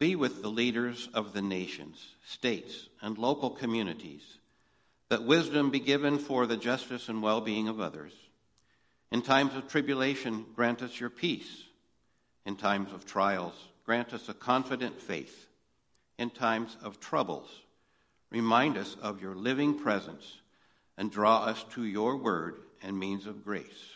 Be 0.00 0.16
with 0.16 0.40
the 0.40 0.48
leaders 0.48 1.10
of 1.12 1.34
the 1.34 1.42
nations, 1.42 2.02
states, 2.24 2.88
and 3.02 3.18
local 3.18 3.50
communities, 3.50 4.38
that 5.10 5.24
wisdom 5.24 5.70
be 5.70 5.78
given 5.78 6.18
for 6.18 6.46
the 6.46 6.56
justice 6.56 7.10
and 7.10 7.22
well 7.22 7.42
being 7.42 7.68
of 7.68 7.80
others. 7.80 8.14
In 9.12 9.20
times 9.20 9.54
of 9.54 9.68
tribulation, 9.68 10.46
grant 10.56 10.80
us 10.80 10.98
your 10.98 11.10
peace. 11.10 11.64
In 12.46 12.56
times 12.56 12.94
of 12.94 13.04
trials, 13.04 13.52
grant 13.84 14.14
us 14.14 14.26
a 14.30 14.34
confident 14.34 14.98
faith. 15.02 15.46
In 16.16 16.30
times 16.30 16.78
of 16.82 16.98
troubles, 16.98 17.50
remind 18.30 18.78
us 18.78 18.96
of 19.02 19.20
your 19.20 19.34
living 19.34 19.78
presence 19.78 20.38
and 20.96 21.12
draw 21.12 21.44
us 21.44 21.62
to 21.74 21.84
your 21.84 22.16
word 22.16 22.56
and 22.82 22.98
means 22.98 23.26
of 23.26 23.44
grace. 23.44 23.92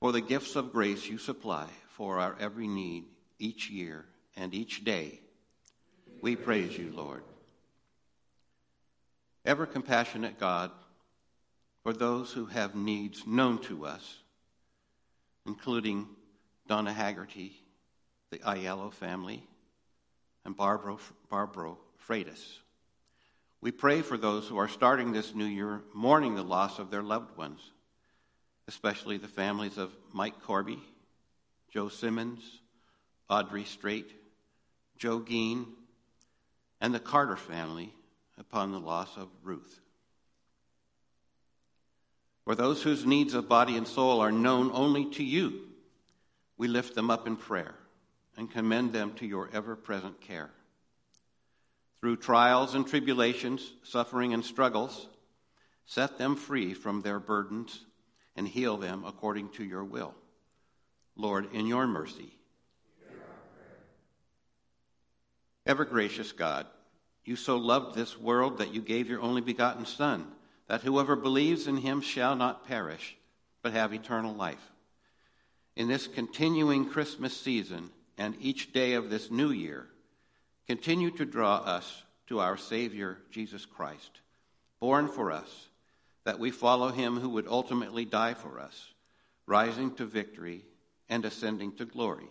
For 0.00 0.12
the 0.12 0.22
gifts 0.22 0.56
of 0.56 0.72
grace 0.72 1.06
you 1.06 1.18
supply 1.18 1.66
for 1.88 2.20
our 2.20 2.36
every 2.40 2.68
need 2.68 3.04
each 3.38 3.68
year 3.68 4.06
and 4.36 4.54
each 4.54 4.84
day. 4.84 5.20
We 6.20 6.36
praise 6.36 6.76
you, 6.76 6.92
Lord. 6.94 7.22
Ever 9.44 9.66
compassionate 9.66 10.40
God, 10.40 10.70
for 11.82 11.92
those 11.92 12.32
who 12.32 12.46
have 12.46 12.74
needs 12.74 13.26
known 13.26 13.58
to 13.58 13.84
us, 13.84 14.22
including 15.46 16.08
Donna 16.66 16.92
Haggerty, 16.92 17.52
the 18.30 18.38
Ayello 18.38 18.90
family, 18.90 19.46
and 20.46 20.56
Barbara, 20.56 20.96
Barbara 21.30 21.74
Freitas. 22.08 22.58
We 23.60 23.70
pray 23.70 24.00
for 24.02 24.16
those 24.16 24.48
who 24.48 24.56
are 24.56 24.68
starting 24.68 25.12
this 25.12 25.34
new 25.34 25.44
year 25.44 25.82
mourning 25.92 26.34
the 26.34 26.42
loss 26.42 26.78
of 26.78 26.90
their 26.90 27.02
loved 27.02 27.36
ones, 27.36 27.60
especially 28.66 29.18
the 29.18 29.28
families 29.28 29.76
of 29.76 29.94
Mike 30.12 30.42
Corby, 30.42 30.82
Joe 31.70 31.88
Simmons, 31.88 32.42
Audrey 33.28 33.64
Straight, 33.64 34.10
Joe 34.98 35.18
Geen, 35.18 35.66
and 36.80 36.94
the 36.94 37.00
Carter 37.00 37.36
family 37.36 37.94
upon 38.38 38.72
the 38.72 38.80
loss 38.80 39.16
of 39.16 39.28
Ruth. 39.42 39.80
For 42.44 42.54
those 42.54 42.82
whose 42.82 43.06
needs 43.06 43.34
of 43.34 43.48
body 43.48 43.76
and 43.76 43.88
soul 43.88 44.20
are 44.20 44.32
known 44.32 44.70
only 44.72 45.06
to 45.12 45.24
you, 45.24 45.60
we 46.58 46.68
lift 46.68 46.94
them 46.94 47.10
up 47.10 47.26
in 47.26 47.36
prayer 47.36 47.74
and 48.36 48.50
commend 48.50 48.92
them 48.92 49.14
to 49.14 49.26
your 49.26 49.48
ever 49.52 49.76
present 49.76 50.20
care. 50.20 50.50
Through 52.00 52.16
trials 52.16 52.74
and 52.74 52.86
tribulations, 52.86 53.72
suffering 53.82 54.34
and 54.34 54.44
struggles, 54.44 55.08
set 55.86 56.18
them 56.18 56.36
free 56.36 56.74
from 56.74 57.00
their 57.00 57.18
burdens 57.18 57.86
and 58.36 58.46
heal 58.46 58.76
them 58.76 59.04
according 59.06 59.48
to 59.50 59.64
your 59.64 59.84
will. 59.84 60.14
Lord, 61.16 61.54
in 61.54 61.66
your 61.66 61.86
mercy. 61.86 62.36
Ever 65.66 65.84
gracious 65.84 66.32
God, 66.32 66.66
you 67.24 67.36
so 67.36 67.56
loved 67.56 67.94
this 67.94 68.18
world 68.18 68.58
that 68.58 68.74
you 68.74 68.82
gave 68.82 69.08
your 69.08 69.22
only 69.22 69.40
begotten 69.40 69.86
Son, 69.86 70.26
that 70.68 70.82
whoever 70.82 71.16
believes 71.16 71.66
in 71.66 71.78
him 71.78 72.02
shall 72.02 72.36
not 72.36 72.66
perish, 72.66 73.16
but 73.62 73.72
have 73.72 73.94
eternal 73.94 74.34
life. 74.34 74.70
In 75.74 75.88
this 75.88 76.06
continuing 76.06 76.88
Christmas 76.88 77.34
season 77.34 77.90
and 78.18 78.36
each 78.40 78.72
day 78.72 78.92
of 78.92 79.08
this 79.08 79.30
new 79.30 79.50
year, 79.50 79.86
continue 80.66 81.10
to 81.12 81.24
draw 81.24 81.56
us 81.56 82.02
to 82.26 82.40
our 82.40 82.56
Savior, 82.56 83.18
Jesus 83.30 83.64
Christ, 83.64 84.20
born 84.80 85.08
for 85.08 85.32
us, 85.32 85.68
that 86.24 86.38
we 86.38 86.50
follow 86.50 86.90
him 86.90 87.18
who 87.18 87.30
would 87.30 87.48
ultimately 87.48 88.04
die 88.04 88.34
for 88.34 88.60
us, 88.60 88.92
rising 89.46 89.94
to 89.94 90.04
victory 90.04 90.64
and 91.08 91.24
ascending 91.24 91.72
to 91.76 91.86
glory. 91.86 92.28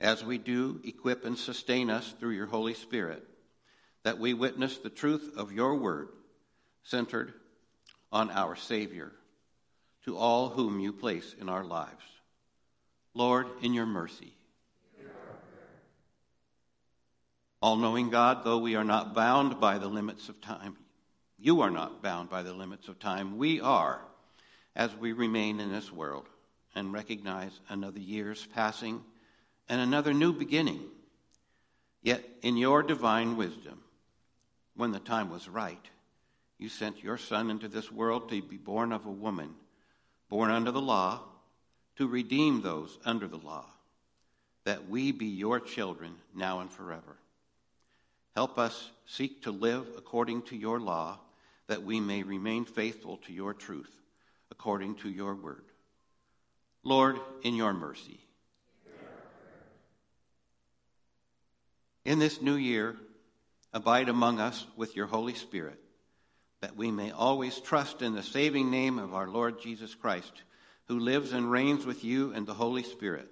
As 0.00 0.24
we 0.24 0.38
do, 0.38 0.80
equip 0.84 1.24
and 1.24 1.36
sustain 1.36 1.90
us 1.90 2.14
through 2.18 2.30
your 2.30 2.46
Holy 2.46 2.74
Spirit 2.74 3.24
that 4.04 4.18
we 4.18 4.32
witness 4.32 4.78
the 4.78 4.90
truth 4.90 5.32
of 5.36 5.52
your 5.52 5.74
word 5.74 6.08
centered 6.84 7.34
on 8.12 8.30
our 8.30 8.56
Savior 8.56 9.12
to 10.04 10.16
all 10.16 10.48
whom 10.48 10.80
you 10.80 10.92
place 10.92 11.34
in 11.40 11.48
our 11.48 11.64
lives. 11.64 12.04
Lord, 13.12 13.48
in 13.60 13.74
your 13.74 13.86
mercy. 13.86 14.32
All 17.60 17.76
knowing 17.76 18.08
God, 18.10 18.44
though 18.44 18.58
we 18.58 18.76
are 18.76 18.84
not 18.84 19.14
bound 19.14 19.58
by 19.58 19.78
the 19.78 19.88
limits 19.88 20.28
of 20.28 20.40
time, 20.40 20.76
you 21.36 21.60
are 21.60 21.70
not 21.70 22.02
bound 22.02 22.30
by 22.30 22.42
the 22.42 22.52
limits 22.52 22.86
of 22.86 23.00
time. 23.00 23.36
We 23.36 23.60
are 23.60 24.00
as 24.76 24.94
we 24.94 25.12
remain 25.12 25.58
in 25.58 25.72
this 25.72 25.90
world 25.90 26.28
and 26.76 26.92
recognize 26.92 27.58
another 27.68 27.98
year's 27.98 28.46
passing 28.54 29.02
and 29.68 29.80
another 29.80 30.14
new 30.14 30.32
beginning. 30.32 30.80
Yet, 32.02 32.24
in 32.42 32.56
your 32.56 32.82
divine 32.82 33.36
wisdom, 33.36 33.80
when 34.74 34.92
the 34.92 35.00
time 35.00 35.30
was 35.30 35.48
right, 35.48 35.84
you 36.58 36.68
sent 36.68 37.02
your 37.02 37.18
Son 37.18 37.50
into 37.50 37.68
this 37.68 37.90
world 37.92 38.28
to 38.28 38.42
be 38.42 38.56
born 38.56 38.92
of 38.92 39.06
a 39.06 39.10
woman, 39.10 39.54
born 40.28 40.50
under 40.50 40.70
the 40.70 40.80
law, 40.80 41.22
to 41.96 42.06
redeem 42.06 42.62
those 42.62 42.98
under 43.04 43.26
the 43.26 43.36
law, 43.38 43.66
that 44.64 44.88
we 44.88 45.12
be 45.12 45.26
your 45.26 45.58
children 45.60 46.14
now 46.34 46.60
and 46.60 46.70
forever. 46.70 47.16
Help 48.34 48.58
us 48.58 48.90
seek 49.06 49.42
to 49.42 49.50
live 49.50 49.86
according 49.96 50.42
to 50.42 50.56
your 50.56 50.78
law, 50.78 51.18
that 51.66 51.82
we 51.82 51.98
may 51.98 52.22
remain 52.22 52.64
faithful 52.64 53.16
to 53.18 53.32
your 53.32 53.52
truth, 53.52 53.90
according 54.50 54.94
to 54.94 55.10
your 55.10 55.34
word. 55.34 55.64
Lord, 56.84 57.18
in 57.42 57.54
your 57.54 57.74
mercy. 57.74 58.20
In 62.08 62.18
this 62.18 62.40
new 62.40 62.54
year, 62.54 62.96
abide 63.70 64.08
among 64.08 64.40
us 64.40 64.64
with 64.78 64.96
your 64.96 65.04
Holy 65.04 65.34
Spirit, 65.34 65.78
that 66.62 66.74
we 66.74 66.90
may 66.90 67.10
always 67.10 67.60
trust 67.60 68.00
in 68.00 68.14
the 68.14 68.22
saving 68.22 68.70
name 68.70 68.98
of 68.98 69.12
our 69.12 69.28
Lord 69.28 69.60
Jesus 69.60 69.94
Christ, 69.94 70.32
who 70.86 71.00
lives 71.00 71.34
and 71.34 71.50
reigns 71.50 71.84
with 71.84 72.04
you 72.04 72.32
and 72.32 72.46
the 72.46 72.54
Holy 72.54 72.82
Spirit, 72.82 73.28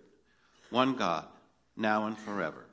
one 0.69 0.95
God, 0.95 1.25
now 1.75 2.07
and 2.07 2.19
forever. 2.19 2.66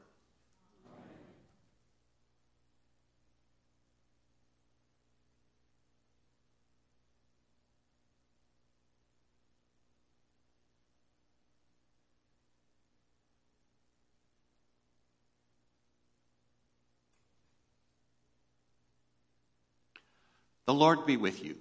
The 20.74 20.80
Lord 20.80 21.05
be 21.05 21.17
with 21.17 21.45
you. 21.45 21.55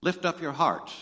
Lift 0.00 0.24
up 0.24 0.42
your 0.42 0.50
hearts. 0.50 0.92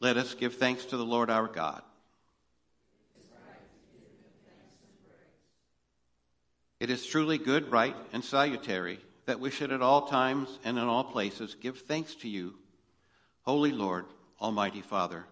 Let 0.00 0.16
us 0.16 0.32
give 0.32 0.54
thanks 0.54 0.86
to 0.86 0.96
the 0.96 1.04
Lord 1.04 1.28
our 1.28 1.46
God. 1.46 1.82
It 6.80 6.88
is 6.88 7.04
truly 7.04 7.36
good, 7.36 7.70
right, 7.70 7.94
and 8.14 8.24
salutary 8.24 8.98
that 9.26 9.38
we 9.38 9.50
should 9.50 9.70
at 9.70 9.82
all 9.82 10.06
times 10.06 10.48
and 10.64 10.78
in 10.78 10.84
all 10.84 11.04
places 11.04 11.54
give 11.54 11.80
thanks 11.80 12.14
to 12.14 12.30
you, 12.30 12.54
Holy 13.42 13.72
Lord, 13.72 14.06
Almighty 14.40 14.80
Father, 14.80 15.26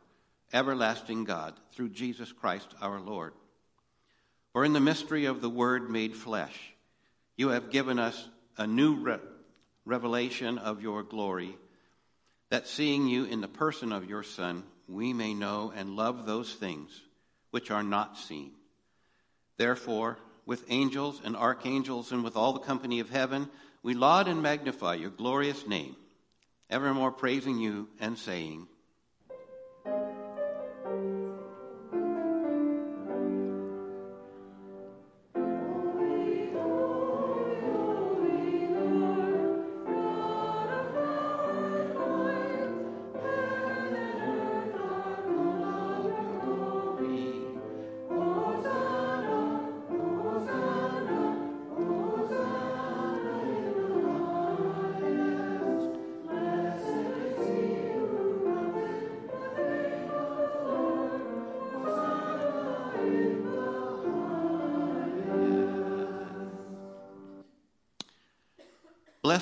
everlasting 0.52 1.24
God, 1.24 1.54
through 1.72 1.88
Jesus 1.88 2.30
Christ 2.30 2.74
our 2.82 3.00
Lord 3.00 3.32
for 4.54 4.64
in 4.64 4.72
the 4.72 4.80
mystery 4.80 5.24
of 5.24 5.40
the 5.40 5.50
Word 5.50 5.90
made 5.90 6.14
flesh, 6.14 6.73
you 7.36 7.48
have 7.48 7.70
given 7.70 7.98
us 7.98 8.28
a 8.56 8.66
new 8.66 8.94
re- 8.96 9.18
revelation 9.84 10.58
of 10.58 10.82
your 10.82 11.02
glory, 11.02 11.56
that 12.50 12.68
seeing 12.68 13.08
you 13.08 13.24
in 13.24 13.40
the 13.40 13.48
person 13.48 13.92
of 13.92 14.08
your 14.08 14.22
Son, 14.22 14.62
we 14.88 15.12
may 15.12 15.34
know 15.34 15.72
and 15.74 15.96
love 15.96 16.26
those 16.26 16.52
things 16.54 17.00
which 17.50 17.70
are 17.70 17.82
not 17.82 18.18
seen. 18.18 18.52
Therefore, 19.56 20.18
with 20.46 20.64
angels 20.68 21.20
and 21.24 21.36
archangels 21.36 22.12
and 22.12 22.22
with 22.22 22.36
all 22.36 22.52
the 22.52 22.60
company 22.60 23.00
of 23.00 23.10
heaven, 23.10 23.48
we 23.82 23.94
laud 23.94 24.28
and 24.28 24.42
magnify 24.42 24.94
your 24.94 25.10
glorious 25.10 25.66
name, 25.66 25.96
evermore 26.70 27.12
praising 27.12 27.58
you 27.58 27.88
and 28.00 28.18
saying, 28.18 28.66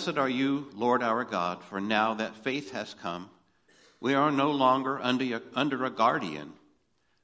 Blessed 0.04 0.18
are 0.18 0.28
you, 0.28 0.68
Lord 0.74 1.00
our 1.00 1.22
God, 1.22 1.62
for 1.62 1.80
now 1.80 2.14
that 2.14 2.42
faith 2.42 2.72
has 2.72 2.92
come, 2.92 3.30
we 4.00 4.14
are 4.14 4.32
no 4.32 4.50
longer 4.50 5.00
under, 5.00 5.40
under 5.54 5.84
a 5.84 5.90
guardian, 5.90 6.54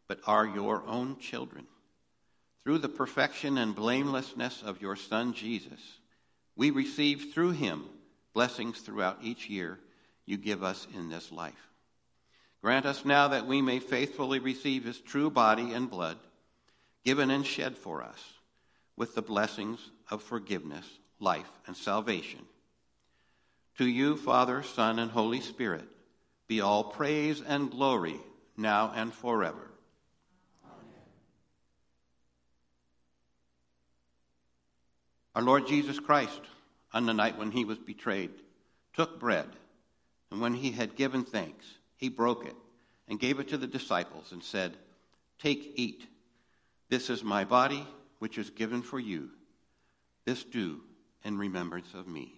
but 0.07 0.21
are 0.29 0.47
your 0.47 0.85
own 0.87 1.19
children. 1.19 1.67
Through 2.63 2.79
the 2.79 2.89
perfection 2.89 3.59
and 3.59 3.75
blamelessness 3.75 4.63
of 4.63 4.81
your 4.81 4.95
Son 4.95 5.33
Jesus, 5.33 5.81
we 6.55 6.71
receive 6.71 7.33
through 7.35 7.51
him 7.51 7.85
blessings 8.33 8.79
throughout 8.79 9.19
each 9.25 9.51
year 9.51 9.81
you 10.25 10.37
give 10.37 10.63
us 10.63 10.87
in 10.95 11.09
this 11.09 11.33
life. 11.33 11.69
Grant 12.63 12.87
us 12.87 13.05
now 13.05 13.27
that 13.27 13.49
we 13.49 13.61
may 13.61 13.81
faithfully 13.81 14.39
receive 14.39 14.85
his 14.85 15.01
true 15.01 15.31
body 15.31 15.73
and 15.73 15.91
blood, 15.91 16.19
given 17.05 17.33
and 17.33 17.45
shed 17.45 17.77
for 17.77 18.05
us, 18.05 18.23
with 18.97 19.17
the 19.17 19.23
blessings 19.23 19.81
of 20.13 20.23
forgiveness 20.23 20.87
life, 21.21 21.51
and 21.67 21.77
salvation. 21.77 22.41
To 23.79 23.87
you, 23.87 24.17
Father, 24.17 24.65
Son, 24.65 24.99
and 24.99 25.09
Holy 25.09 25.41
Spirit, 25.41 25.87
be 26.49 26.61
all 26.61 26.83
praise 26.83 27.41
and 27.41 27.71
glory 27.71 28.17
now 28.57 28.93
and 28.93 29.15
forever. 29.15 29.71
Our 35.37 35.43
Lord 35.43 35.69
Jesus 35.69 36.01
Christ, 36.01 36.41
on 36.93 37.07
the 37.07 37.15
night 37.15 37.39
when 37.39 37.53
he 37.53 37.65
was 37.65 37.79
betrayed, 37.79 38.33
took 38.95 39.21
bread, 39.21 39.47
and 40.33 40.41
when 40.41 40.55
he 40.55 40.73
had 40.73 40.97
given 40.97 41.25
thanks, 41.25 41.65
he 41.97 42.09
broke 42.09 42.47
it 42.47 42.57
and 43.07 43.21
gave 43.21 43.39
it 43.39 43.47
to 43.49 43.57
the 43.57 43.69
disciples 43.69 44.33
and 44.33 44.43
said, 44.43 44.77
Take, 45.39 45.75
eat. 45.77 46.05
This 46.89 47.11
is 47.11 47.23
my 47.23 47.45
body, 47.45 47.87
which 48.19 48.39
is 48.39 48.51
given 48.51 48.83
for 48.83 48.99
you. 48.99 49.31
This 50.25 50.43
do 50.43 50.81
in 51.23 51.39
remembrance 51.39 51.95
of 51.95 52.09
me. 52.09 52.38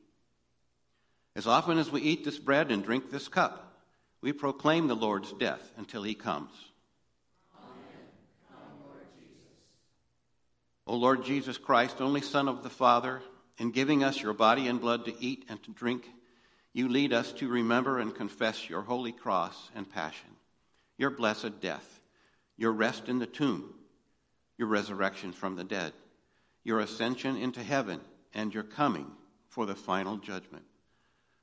As 1.35 1.47
often 1.47 1.77
as 1.77 1.91
we 1.91 2.01
eat 2.01 2.25
this 2.25 2.37
bread 2.37 2.71
and 2.71 2.83
drink 2.83 3.09
this 3.09 3.27
cup, 3.27 3.73
we 4.21 4.33
proclaim 4.33 4.87
the 4.87 4.95
Lord's 4.95 5.31
death 5.33 5.71
until 5.77 6.03
he 6.03 6.13
comes. 6.13 6.51
Amen. 7.55 7.71
O 10.85 10.95
Lord 10.95 11.23
Jesus 11.23 11.57
Christ, 11.57 12.01
only 12.01 12.21
Son 12.21 12.47
of 12.47 12.63
the 12.63 12.69
Father, 12.69 13.21
in 13.57 13.71
giving 13.71 14.03
us 14.03 14.21
your 14.21 14.33
body 14.33 14.67
and 14.67 14.81
blood 14.81 15.05
to 15.05 15.23
eat 15.23 15.45
and 15.47 15.61
to 15.63 15.71
drink, 15.71 16.09
you 16.73 16.89
lead 16.89 17.13
us 17.13 17.31
to 17.33 17.47
remember 17.47 17.99
and 17.99 18.13
confess 18.13 18.69
your 18.69 18.81
holy 18.81 19.11
cross 19.11 19.69
and 19.75 19.89
passion, 19.89 20.29
your 20.97 21.09
blessed 21.09 21.61
death, 21.61 21.99
your 22.57 22.71
rest 22.71 23.07
in 23.07 23.19
the 23.19 23.25
tomb, 23.25 23.73
your 24.57 24.67
resurrection 24.67 25.31
from 25.31 25.55
the 25.55 25.63
dead, 25.63 25.93
your 26.63 26.79
ascension 26.79 27.37
into 27.37 27.63
heaven, 27.63 27.99
and 28.33 28.53
your 28.53 28.63
coming 28.63 29.09
for 29.49 29.65
the 29.65 29.75
final 29.75 30.17
judgment. 30.17 30.63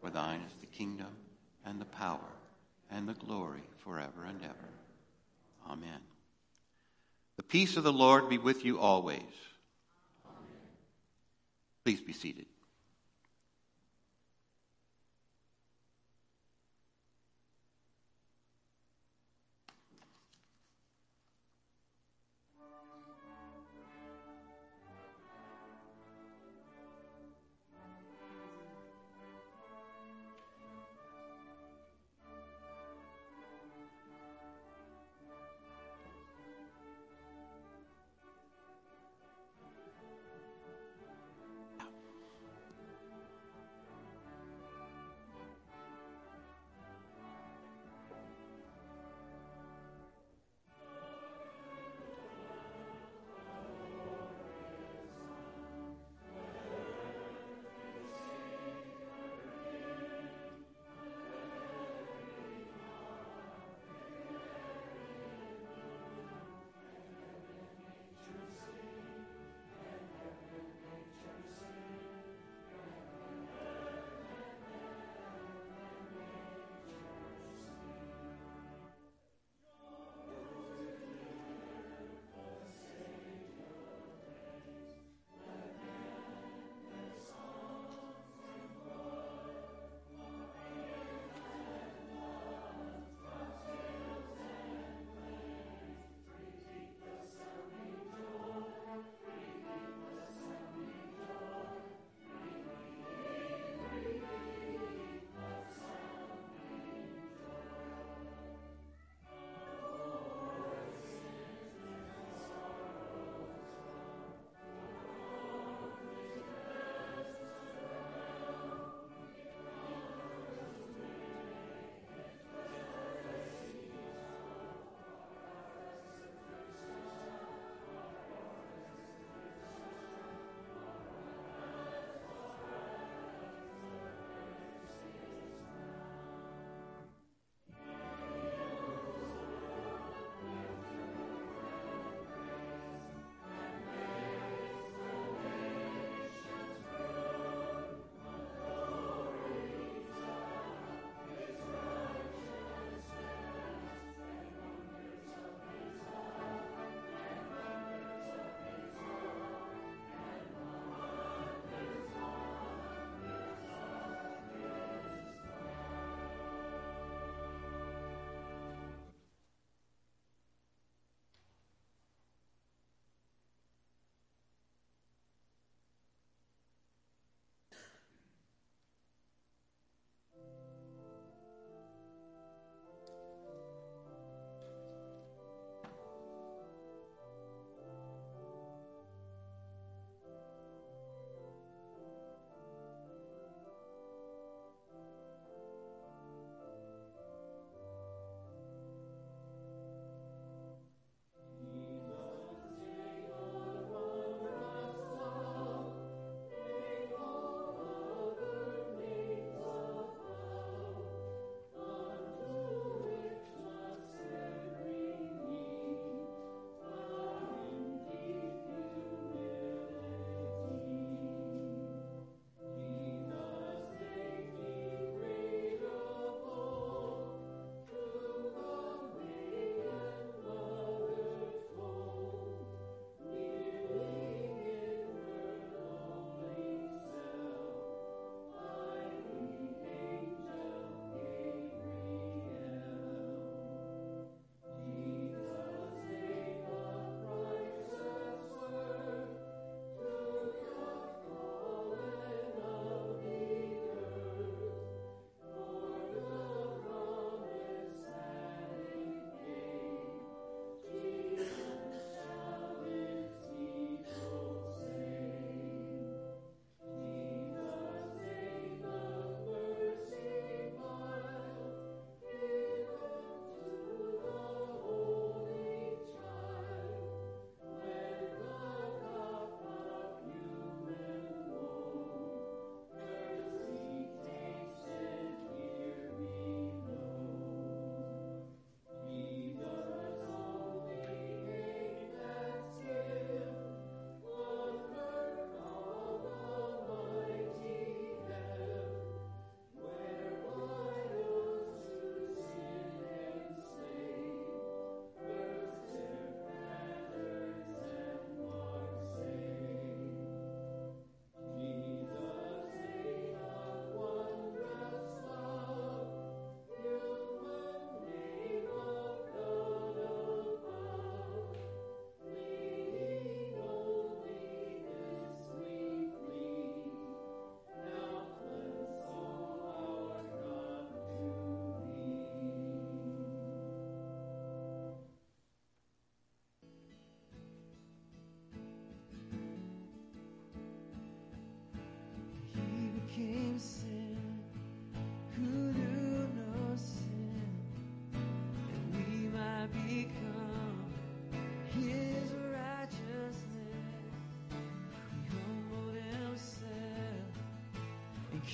For 0.00 0.10
thine 0.10 0.40
is 0.40 0.52
the 0.60 0.66
kingdom, 0.66 1.14
and 1.64 1.80
the 1.80 1.86
power, 1.86 2.18
and 2.90 3.08
the 3.08 3.14
glory 3.14 3.62
forever 3.84 4.24
and 4.26 4.42
ever. 4.42 4.68
Amen. 5.68 6.00
The 7.36 7.42
peace 7.42 7.76
of 7.76 7.84
the 7.84 7.92
Lord 7.92 8.28
be 8.28 8.38
with 8.38 8.64
you 8.64 8.78
always. 8.78 9.22
Please 11.84 12.00
be 12.00 12.12
seated. 12.12 12.46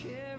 care. 0.03 0.36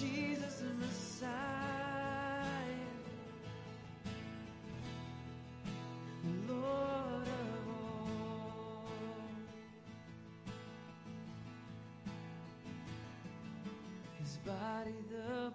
Jesus 0.00 0.62
the 0.62 0.74
Messiah, 0.76 1.30
Lord 6.48 7.28
of 7.28 7.68
all. 7.68 8.92
His 14.20 14.38
body 14.38 14.94
the 15.10 15.52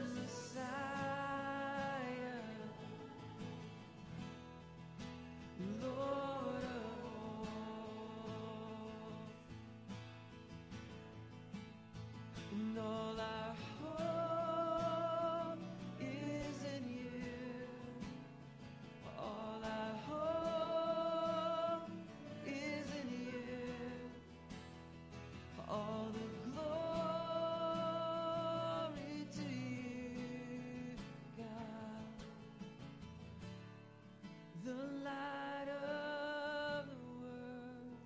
the 34.67 34.73
light 35.05 35.69
of 35.69 36.87
the 36.89 36.99
world. 37.23 38.01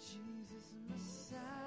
Jesus 0.00 0.74
Messiah, 0.90 1.61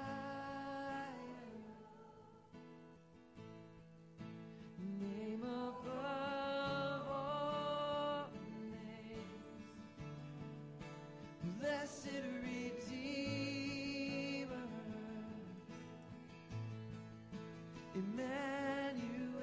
Emmanuel 17.96 19.40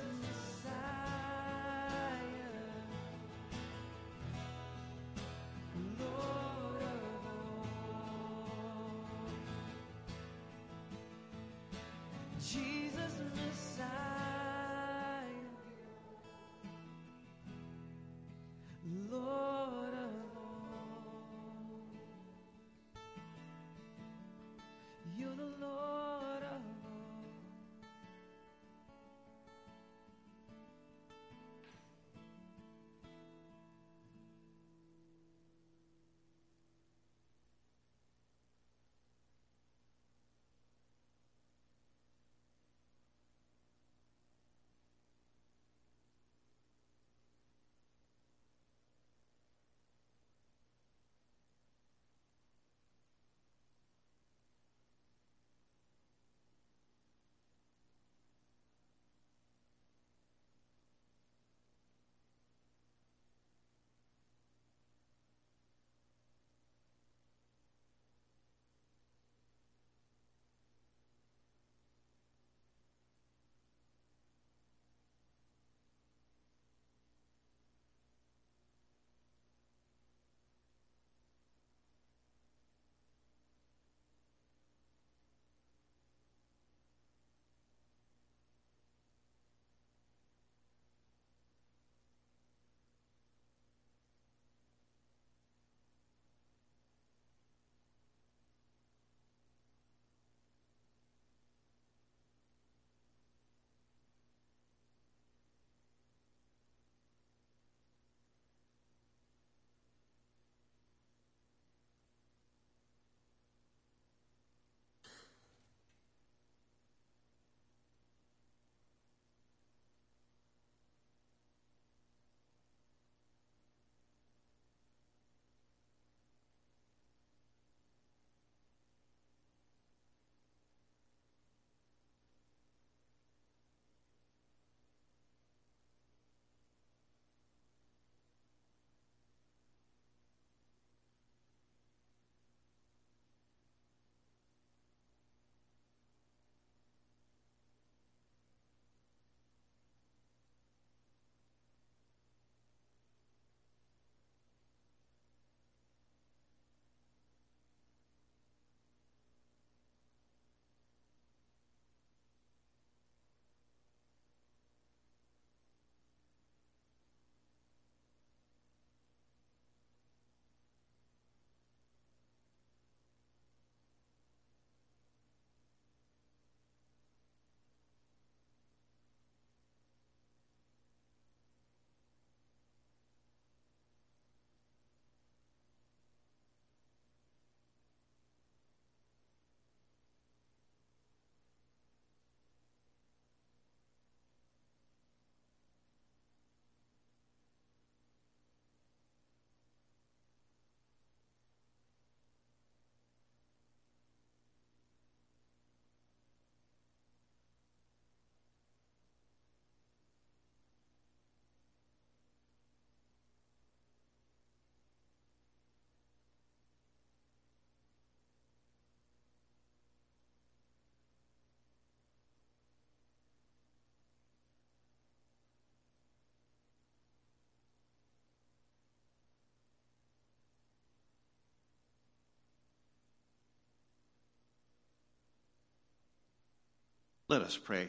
Let 237.31 237.43
us 237.43 237.55
pray. 237.55 237.87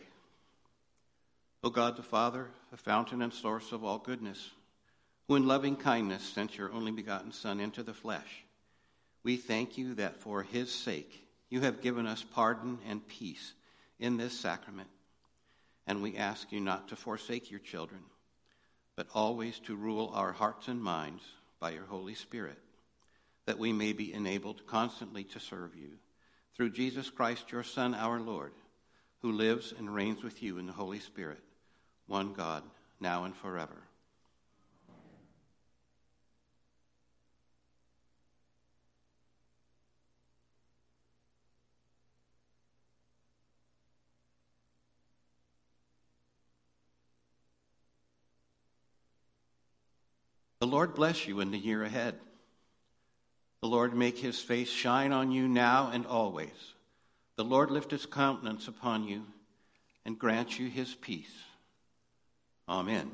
O 1.64 1.70
God 1.70 1.96
the 1.96 2.02
Father, 2.04 2.46
the 2.70 2.76
fountain 2.76 3.22
and 3.22 3.34
source 3.34 3.72
of 3.72 3.82
all 3.82 3.98
goodness, 3.98 4.50
who 5.26 5.34
in 5.34 5.48
loving 5.48 5.74
kindness 5.74 6.22
sent 6.22 6.56
your 6.56 6.70
only 6.70 6.92
begotten 6.92 7.32
Son 7.32 7.58
into 7.58 7.82
the 7.82 7.92
flesh, 7.92 8.44
we 9.24 9.36
thank 9.36 9.76
you 9.76 9.94
that 9.94 10.20
for 10.20 10.44
his 10.44 10.72
sake 10.72 11.26
you 11.50 11.60
have 11.62 11.80
given 11.80 12.06
us 12.06 12.24
pardon 12.34 12.78
and 12.88 13.04
peace 13.08 13.54
in 13.98 14.16
this 14.16 14.38
sacrament. 14.38 14.90
And 15.88 16.02
we 16.02 16.16
ask 16.16 16.52
you 16.52 16.60
not 16.60 16.86
to 16.90 16.94
forsake 16.94 17.50
your 17.50 17.58
children, 17.58 18.02
but 18.94 19.08
always 19.12 19.58
to 19.66 19.74
rule 19.74 20.12
our 20.14 20.30
hearts 20.30 20.68
and 20.68 20.80
minds 20.80 21.24
by 21.58 21.72
your 21.72 21.86
Holy 21.86 22.14
Spirit, 22.14 22.60
that 23.46 23.58
we 23.58 23.72
may 23.72 23.92
be 23.92 24.14
enabled 24.14 24.68
constantly 24.68 25.24
to 25.24 25.40
serve 25.40 25.74
you. 25.74 25.98
Through 26.54 26.70
Jesus 26.70 27.10
Christ, 27.10 27.50
your 27.50 27.64
Son, 27.64 27.92
our 27.96 28.20
Lord, 28.20 28.52
who 29.22 29.32
lives 29.32 29.72
and 29.78 29.94
reigns 29.94 30.22
with 30.22 30.42
you 30.42 30.58
in 30.58 30.66
the 30.66 30.72
Holy 30.72 30.98
Spirit, 30.98 31.38
one 32.06 32.32
God, 32.32 32.64
now 33.00 33.24
and 33.24 33.34
forever. 33.36 33.76
The 50.58 50.66
Lord 50.66 50.94
bless 50.94 51.26
you 51.26 51.40
in 51.40 51.50
the 51.50 51.58
year 51.58 51.82
ahead. 51.82 52.14
The 53.62 53.68
Lord 53.68 53.94
make 53.94 54.18
his 54.18 54.40
face 54.40 54.70
shine 54.70 55.12
on 55.12 55.32
you 55.32 55.48
now 55.48 55.90
and 55.92 56.06
always. 56.06 56.50
The 57.42 57.48
Lord 57.48 57.72
lift 57.72 57.90
his 57.90 58.06
countenance 58.06 58.68
upon 58.68 59.08
you 59.08 59.24
and 60.04 60.16
grant 60.16 60.60
you 60.60 60.68
his 60.68 60.94
peace. 60.94 61.42
Amen. 62.68 63.10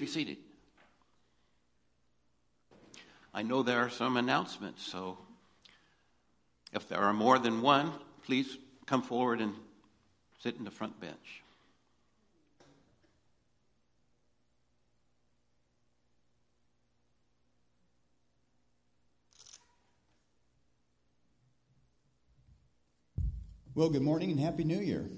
Be 0.00 0.06
seated. 0.06 0.38
I 3.34 3.42
know 3.42 3.62
there 3.62 3.80
are 3.80 3.90
some 3.90 4.16
announcements, 4.16 4.82
so 4.82 5.18
if 6.72 6.88
there 6.88 7.00
are 7.00 7.12
more 7.12 7.38
than 7.38 7.60
one, 7.60 7.92
please 8.24 8.56
come 8.86 9.02
forward 9.02 9.42
and 9.42 9.52
sit 10.42 10.56
in 10.56 10.64
the 10.64 10.70
front 10.70 10.98
bench. 11.00 11.42
Well, 23.74 23.90
good 23.90 24.02
morning 24.02 24.30
and 24.30 24.40
Happy 24.40 24.64
New 24.64 24.80
Year. 24.80 25.10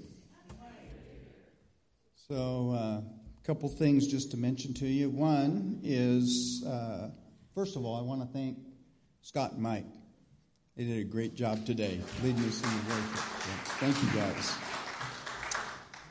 So, 2.27 2.71
uh, 2.71 3.22
couple 3.43 3.67
things 3.67 4.07
just 4.07 4.31
to 4.31 4.37
mention 4.37 4.73
to 4.73 4.87
you. 4.87 5.09
One 5.09 5.81
is, 5.83 6.63
uh, 6.65 7.09
first 7.53 7.75
of 7.75 7.83
all, 7.83 7.97
I 7.97 8.01
want 8.01 8.21
to 8.21 8.27
thank 8.27 8.57
Scott 9.21 9.51
and 9.51 9.61
Mike. 9.61 9.85
They 10.77 10.85
did 10.85 10.99
a 10.99 11.03
great 11.03 11.35
job 11.35 11.65
today 11.65 11.99
leading 12.23 12.41
us 12.45 12.63
in 12.63 12.69
the 12.69 12.89
worship. 12.89 13.19
Thank 13.79 14.01
you 14.01 14.19
guys. 14.19 14.53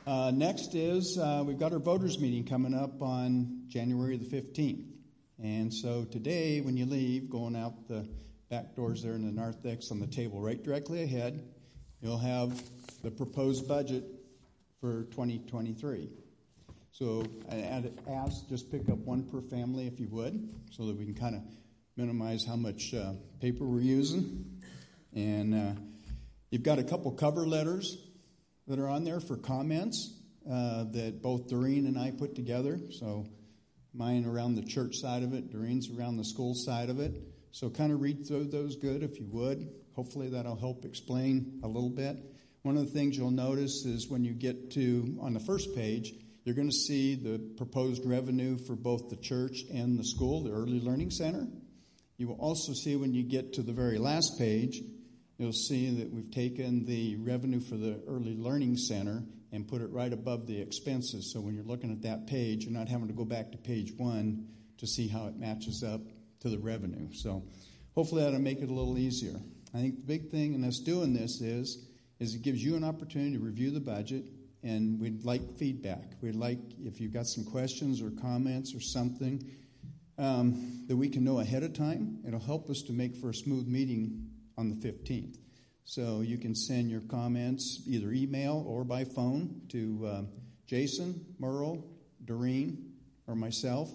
Uh, 0.07 0.31
next 0.31 0.75
is 0.75 1.17
uh, 1.17 1.43
we've 1.47 1.59
got 1.59 1.73
our 1.73 1.79
voters 1.79 2.19
meeting 2.19 2.45
coming 2.45 2.75
up 2.75 3.01
on 3.01 3.63
January 3.67 4.19
the 4.19 4.27
15th. 4.27 4.85
And 5.43 5.73
so 5.73 6.05
today, 6.05 6.61
when 6.61 6.77
you 6.77 6.85
leave, 6.85 7.31
going 7.31 7.57
out 7.57 7.89
the 7.89 8.07
back 8.51 8.77
doors 8.77 9.03
there 9.03 9.15
in 9.15 9.25
the 9.25 9.33
narthex 9.33 9.91
on 9.91 10.01
the 10.01 10.07
table 10.07 10.43
right 10.43 10.63
directly 10.63 11.03
ahead, 11.03 11.43
you'll 12.03 12.19
have 12.19 12.63
the 13.03 13.11
proposed 13.11 13.67
budget 13.67 14.05
for 14.83 15.05
2023. 15.05 16.11
So 16.93 17.25
I 17.51 17.57
I'd 17.57 17.91
ask 18.07 18.47
just 18.51 18.71
pick 18.71 18.91
up 18.91 18.99
one 18.99 19.23
per 19.23 19.41
family 19.41 19.87
if 19.87 19.99
you 19.99 20.09
would, 20.11 20.47
so 20.71 20.87
that 20.87 20.97
we 20.99 21.07
can 21.07 21.15
kind 21.15 21.35
of 21.35 21.43
minimize 21.97 22.45
how 22.47 22.57
much 22.57 22.93
uh, 22.93 23.15
paper 23.41 23.65
we're 23.65 23.81
using. 23.81 24.61
And 25.15 25.55
uh, 25.55 25.81
you've 26.51 26.63
got 26.63 26.79
a 26.79 26.85
couple 26.85 27.11
cover 27.13 27.47
letters 27.47 27.97
that 28.67 28.79
are 28.79 28.89
on 28.89 29.05
there 29.05 29.21
for 29.21 29.39
comments 29.39 30.21
uh, 30.47 30.85
that 30.93 31.23
both 31.23 31.49
Doreen 31.49 31.87
and 31.87 31.99
I 31.99 32.11
put 32.11 32.35
together. 32.35 32.79
So 32.99 33.27
mine 33.95 34.27
around 34.27 34.57
the 34.57 34.63
church 34.63 34.97
side 34.97 35.23
of 35.23 35.33
it, 35.33 35.51
Doreen's 35.51 35.89
around 35.89 36.19
the 36.19 36.25
school 36.25 36.55
side 36.55 36.91
of 36.91 37.01
it. 37.01 37.15
So 37.53 37.71
kind 37.71 37.93
of 37.93 38.03
read 38.03 38.27
through 38.27 38.49
those 38.49 38.77
good 38.77 39.03
if 39.03 39.19
you 39.19 39.27
would. 39.31 39.67
Hopefully 39.95 40.29
that'll 40.29 40.57
help 40.57 40.85
explain 40.85 41.61
a 41.65 41.67
little 41.67 41.91
bit. 41.91 42.19
One 42.63 42.77
of 42.77 42.85
the 42.85 42.91
things 42.91 43.17
you'll 43.17 43.31
notice 43.31 43.87
is 43.87 44.09
when 44.09 44.25
you 44.25 44.35
get 44.35 44.73
to 44.73 45.19
on 45.23 45.33
the 45.33 45.41
first 45.41 45.75
page, 45.75 46.13
you're 46.45 46.55
going 46.55 46.69
to 46.69 46.75
see 46.75 47.15
the 47.15 47.39
proposed 47.57 48.05
revenue 48.05 48.59
for 48.67 48.75
both 48.75 49.09
the 49.09 49.17
church 49.17 49.63
and 49.73 49.99
the 49.99 50.05
school, 50.05 50.43
the 50.43 50.53
early 50.53 50.81
learning 50.81 51.11
center. 51.11 51.47
You 52.17 52.29
will 52.29 52.41
also 52.41 52.73
see 52.73 52.97
when 52.97 53.15
you 53.15 53.23
get 53.23 53.55
to 53.55 53.63
the 53.63 53.73
very 53.73 53.99
last 53.99 54.39
page, 54.39 54.81
you'll 55.39 55.53
see 55.53 55.91
that 56.01 56.13
we've 56.13 56.31
taken 56.31 56.85
the 56.85 57.17
revenue 57.17 57.61
for 57.61 57.77
the 57.77 58.01
early 58.09 58.37
learning 58.37 58.77
center 58.77 59.23
and 59.53 59.69
put 59.69 59.83
it 59.83 59.91
right 59.91 60.13
above 60.13 60.47
the 60.47 60.61
expenses. 60.61 61.33
So 61.33 61.41
when 61.41 61.55
you're 61.55 61.65
looking 61.65 61.93
at 61.93 62.03
that 62.03 62.27
page, 62.27 62.65
you're 62.65 62.73
not 62.73 62.89
having 62.89 63.09
to 63.09 63.15
go 63.15 63.25
back 63.25 63.53
to 63.53 63.59
page 63.59 63.93
one 63.97 64.49
to 64.79 64.87
see 64.87 65.09
how 65.09 65.27
it 65.27 65.37
matches 65.37 65.85
up 65.87 66.01
to 66.41 66.49
the 66.49 66.59
revenue. 66.59 67.09
So 67.13 67.45
hopefully 67.95 68.25
that'll 68.25 68.41
make 68.41 68.61
it 68.61 68.69
a 68.69 68.73
little 68.73 68.99
easier. 68.99 69.41
I 69.75 69.79
think 69.79 69.97
the 69.97 70.07
big 70.07 70.31
thing 70.31 70.55
in 70.55 70.65
us 70.65 70.81
doing 70.85 71.13
this 71.13 71.41
is 71.41 71.87
is 72.19 72.35
it 72.37 72.43
gives 72.43 72.63
you 72.63 72.77
an 72.77 72.85
opportunity 72.85 73.33
to 73.33 73.43
review 73.43 73.73
the 73.73 73.81
budget 73.81 74.25
and 74.63 75.01
we'd 75.01 75.25
like 75.25 75.57
feedback. 75.57 76.13
We'd 76.21 76.37
like 76.37 76.59
if 76.85 77.01
you've 77.01 77.13
got 77.13 77.27
some 77.27 77.45
questions 77.45 78.01
or 78.01 78.11
comments 78.11 78.75
or 78.75 78.81
something 78.81 79.45
um, 80.19 80.85
that 80.87 80.97
we 80.97 81.09
can 81.09 81.25
know 81.25 81.41
ahead 81.41 81.63
of 81.63 81.73
time. 81.73 82.19
It'll 82.27 82.41
help 82.41 82.71
us 82.71 82.83
to 82.83 82.93
make 82.93 83.17
for 83.17 83.31
a 83.31 83.35
smooth 83.35 83.67
meeting 83.67 84.29
on 84.57 84.69
the 84.69 84.77
15th. 84.77 85.39
So 85.85 86.21
you 86.21 86.39
can 86.39 86.55
send 86.55 86.91
your 86.91 87.01
comments 87.01 87.83
either 87.87 88.13
email 88.13 88.65
or 88.67 88.85
by 88.85 89.05
phone 89.05 89.63
to 89.71 90.09
um, 90.09 90.29
Jason, 90.67 91.25
Merle, 91.39 91.85
Doreen, 92.25 92.93
or 93.27 93.35
myself, 93.35 93.91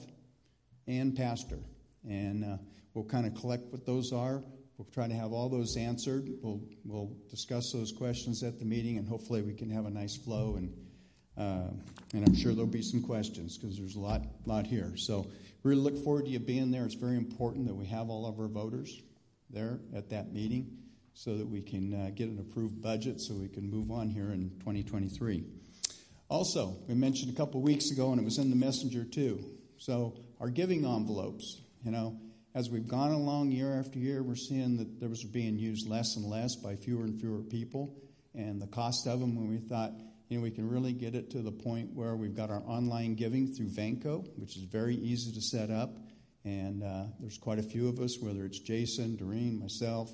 and 0.85 1.15
Pastor. 1.15 1.59
And 2.07 2.43
uh, 2.43 2.57
we'll 2.93 3.05
kind 3.05 3.25
of 3.25 3.35
collect 3.35 3.71
what 3.71 3.85
those 3.85 4.11
are. 4.11 4.43
We'll 4.77 4.87
try 4.93 5.07
to 5.07 5.13
have 5.15 5.31
all 5.31 5.49
those 5.49 5.75
answered. 5.75 6.29
We'll, 6.41 6.61
we'll 6.85 7.11
discuss 7.31 7.71
those 7.71 7.91
questions 7.91 8.43
at 8.43 8.59
the 8.59 8.65
meeting, 8.65 8.97
and 8.97 9.07
hopefully 9.07 9.41
we 9.41 9.53
can 9.53 9.71
have 9.71 9.87
a 9.87 9.89
nice 9.89 10.15
flow. 10.15 10.57
And, 10.57 10.73
uh, 11.35 11.71
and 12.13 12.27
I'm 12.27 12.35
sure 12.35 12.53
there'll 12.53 12.67
be 12.67 12.83
some 12.83 13.01
questions 13.01 13.57
because 13.57 13.75
there's 13.77 13.95
a 13.95 13.99
lot, 13.99 14.21
lot 14.45 14.67
here. 14.67 14.93
So 14.95 15.25
really 15.63 15.81
look 15.81 16.03
forward 16.03 16.25
to 16.25 16.31
you 16.31 16.39
being 16.39 16.69
there. 16.69 16.85
It's 16.85 16.93
very 16.93 17.17
important 17.17 17.65
that 17.67 17.73
we 17.73 17.87
have 17.87 18.09
all 18.09 18.27
of 18.27 18.39
our 18.39 18.47
voters 18.47 19.01
there 19.49 19.79
at 19.95 20.11
that 20.11 20.31
meeting 20.31 20.77
so 21.13 21.35
that 21.37 21.47
we 21.47 21.61
can 21.61 21.95
uh, 21.95 22.11
get 22.13 22.29
an 22.29 22.37
approved 22.37 22.79
budget 22.79 23.19
so 23.19 23.33
we 23.33 23.47
can 23.47 23.67
move 23.67 23.89
on 23.89 24.09
here 24.09 24.29
in 24.29 24.51
2023. 24.59 25.43
Also, 26.29 26.77
we 26.87 26.93
mentioned 26.93 27.33
a 27.33 27.35
couple 27.35 27.61
weeks 27.61 27.89
ago, 27.89 28.11
and 28.11 28.21
it 28.21 28.23
was 28.23 28.37
in 28.37 28.51
the 28.51 28.55
messenger 28.55 29.03
too. 29.03 29.43
So, 29.77 30.13
our 30.39 30.49
giving 30.49 30.85
envelopes, 30.85 31.61
you 31.83 31.89
know, 31.89 32.19
as 32.57 32.71
we've 32.71 32.87
gone 32.87 33.11
along 33.11 33.51
year 33.51 33.79
after 33.79 33.99
year, 33.99 34.23
we're 34.23 34.33
seeing 34.33 34.77
that 34.77 34.99
those 34.99 35.23
are 35.23 35.27
being 35.27 35.59
used 35.59 35.87
less 35.87 36.15
and 36.15 36.25
less 36.25 36.55
by 36.55 36.75
fewer 36.75 37.03
and 37.03 37.19
fewer 37.19 37.43
people. 37.43 37.95
And 38.33 38.59
the 38.59 38.65
cost 38.65 39.05
of 39.05 39.19
them, 39.19 39.35
when 39.35 39.47
we 39.47 39.57
thought, 39.57 39.91
you 40.27 40.37
know, 40.37 40.43
we 40.43 40.49
can 40.49 40.67
really 40.67 40.91
get 40.91 41.13
it 41.13 41.29
to 41.31 41.43
the 41.43 41.51
point 41.51 41.91
where 41.93 42.15
we've 42.15 42.35
got 42.35 42.49
our 42.49 42.63
online 42.65 43.13
giving 43.13 43.53
through 43.53 43.67
Vanco, 43.67 44.27
which 44.37 44.57
is 44.57 44.63
very 44.63 44.95
easy 44.95 45.31
to 45.33 45.39
set 45.41 45.69
up. 45.69 45.99
And 46.45 46.83
uh, 46.83 47.03
there's 47.19 47.37
quite 47.37 47.59
a 47.59 47.63
few 47.63 47.89
of 47.89 47.99
us, 47.99 48.17
whether 48.19 48.43
it's 48.43 48.57
Jason, 48.57 49.17
Doreen, 49.17 49.59
myself, 49.59 50.09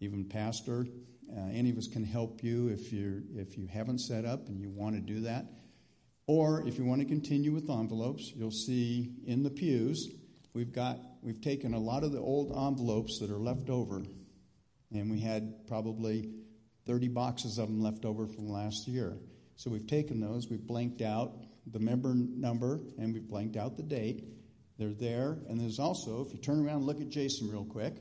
even 0.00 0.26
Pastor. 0.26 0.86
Uh, 1.34 1.48
any 1.50 1.70
of 1.70 1.78
us 1.78 1.88
can 1.88 2.04
help 2.04 2.44
you 2.44 2.68
if 2.68 2.92
you 2.92 3.22
if 3.34 3.56
you 3.56 3.66
haven't 3.66 4.00
set 4.00 4.26
up 4.26 4.48
and 4.48 4.60
you 4.60 4.68
want 4.68 4.96
to 4.96 5.00
do 5.00 5.20
that. 5.20 5.46
Or 6.26 6.60
if 6.68 6.76
you 6.76 6.84
want 6.84 7.00
to 7.00 7.06
continue 7.06 7.52
with 7.52 7.70
envelopes, 7.70 8.32
you'll 8.34 8.50
see 8.50 9.14
in 9.26 9.42
the 9.42 9.50
pews 9.50 10.10
we've 10.56 10.72
got 10.72 10.98
we've 11.22 11.42
taken 11.42 11.74
a 11.74 11.78
lot 11.78 12.02
of 12.02 12.12
the 12.12 12.18
old 12.18 12.50
envelopes 12.50 13.18
that 13.18 13.30
are 13.30 13.38
left 13.38 13.68
over, 13.68 14.02
and 14.90 15.10
we 15.10 15.20
had 15.20 15.68
probably 15.68 16.30
30 16.86 17.08
boxes 17.08 17.58
of 17.58 17.68
them 17.68 17.82
left 17.82 18.06
over 18.06 18.26
from 18.26 18.48
last 18.48 18.88
year. 18.88 19.18
So 19.56 19.70
we've 19.70 19.86
taken 19.86 20.18
those, 20.18 20.48
we've 20.48 20.66
blanked 20.66 21.02
out 21.02 21.32
the 21.70 21.78
member 21.78 22.14
number, 22.14 22.80
and 22.98 23.12
we've 23.12 23.28
blanked 23.28 23.56
out 23.56 23.76
the 23.76 23.82
date. 23.82 24.24
They're 24.78 24.94
there, 24.94 25.38
and 25.48 25.60
there's 25.60 25.78
also, 25.78 26.24
if 26.24 26.32
you 26.32 26.38
turn 26.38 26.64
around 26.64 26.76
and 26.76 26.86
look 26.86 27.00
at 27.00 27.10
Jason 27.10 27.50
real 27.50 27.64
quick, 27.64 27.94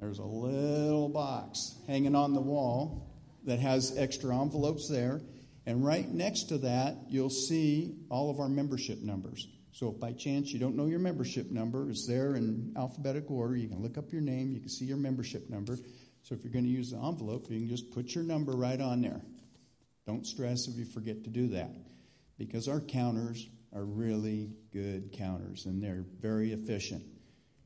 there's 0.00 0.18
a 0.18 0.24
little 0.24 1.08
box 1.08 1.74
hanging 1.86 2.14
on 2.14 2.34
the 2.34 2.40
wall 2.40 3.14
that 3.44 3.58
has 3.60 3.96
extra 3.96 4.38
envelopes 4.38 4.88
there. 4.90 5.20
And 5.66 5.84
right 5.84 6.08
next 6.08 6.44
to 6.44 6.58
that, 6.58 6.96
you'll 7.08 7.30
see 7.30 7.96
all 8.10 8.30
of 8.30 8.40
our 8.40 8.48
membership 8.48 9.00
numbers. 9.02 9.46
So 9.72 9.90
if 9.90 10.00
by 10.00 10.12
chance 10.12 10.52
you 10.52 10.58
don't 10.58 10.76
know 10.76 10.86
your 10.86 10.98
membership 10.98 11.50
number, 11.50 11.90
it's 11.90 12.06
there 12.06 12.34
in 12.34 12.74
alphabetical 12.76 13.36
order. 13.36 13.56
You 13.56 13.68
can 13.68 13.82
look 13.82 13.98
up 13.98 14.12
your 14.12 14.22
name, 14.22 14.52
you 14.52 14.60
can 14.60 14.68
see 14.68 14.84
your 14.84 14.96
membership 14.96 15.48
number. 15.50 15.76
So 16.22 16.34
if 16.34 16.42
you're 16.42 16.52
going 16.52 16.64
to 16.64 16.70
use 16.70 16.90
the 16.90 16.98
envelope, 16.98 17.46
you 17.50 17.58
can 17.58 17.68
just 17.68 17.90
put 17.92 18.14
your 18.14 18.24
number 18.24 18.52
right 18.52 18.80
on 18.80 19.02
there. 19.02 19.20
Don't 20.06 20.26
stress 20.26 20.68
if 20.68 20.76
you 20.76 20.84
forget 20.84 21.24
to 21.24 21.30
do 21.30 21.48
that 21.48 21.70
because 22.38 22.68
our 22.68 22.80
counters 22.80 23.46
are 23.74 23.84
really 23.84 24.50
good 24.72 25.12
counters 25.12 25.66
and 25.66 25.82
they're 25.82 26.04
very 26.20 26.52
efficient. 26.52 27.04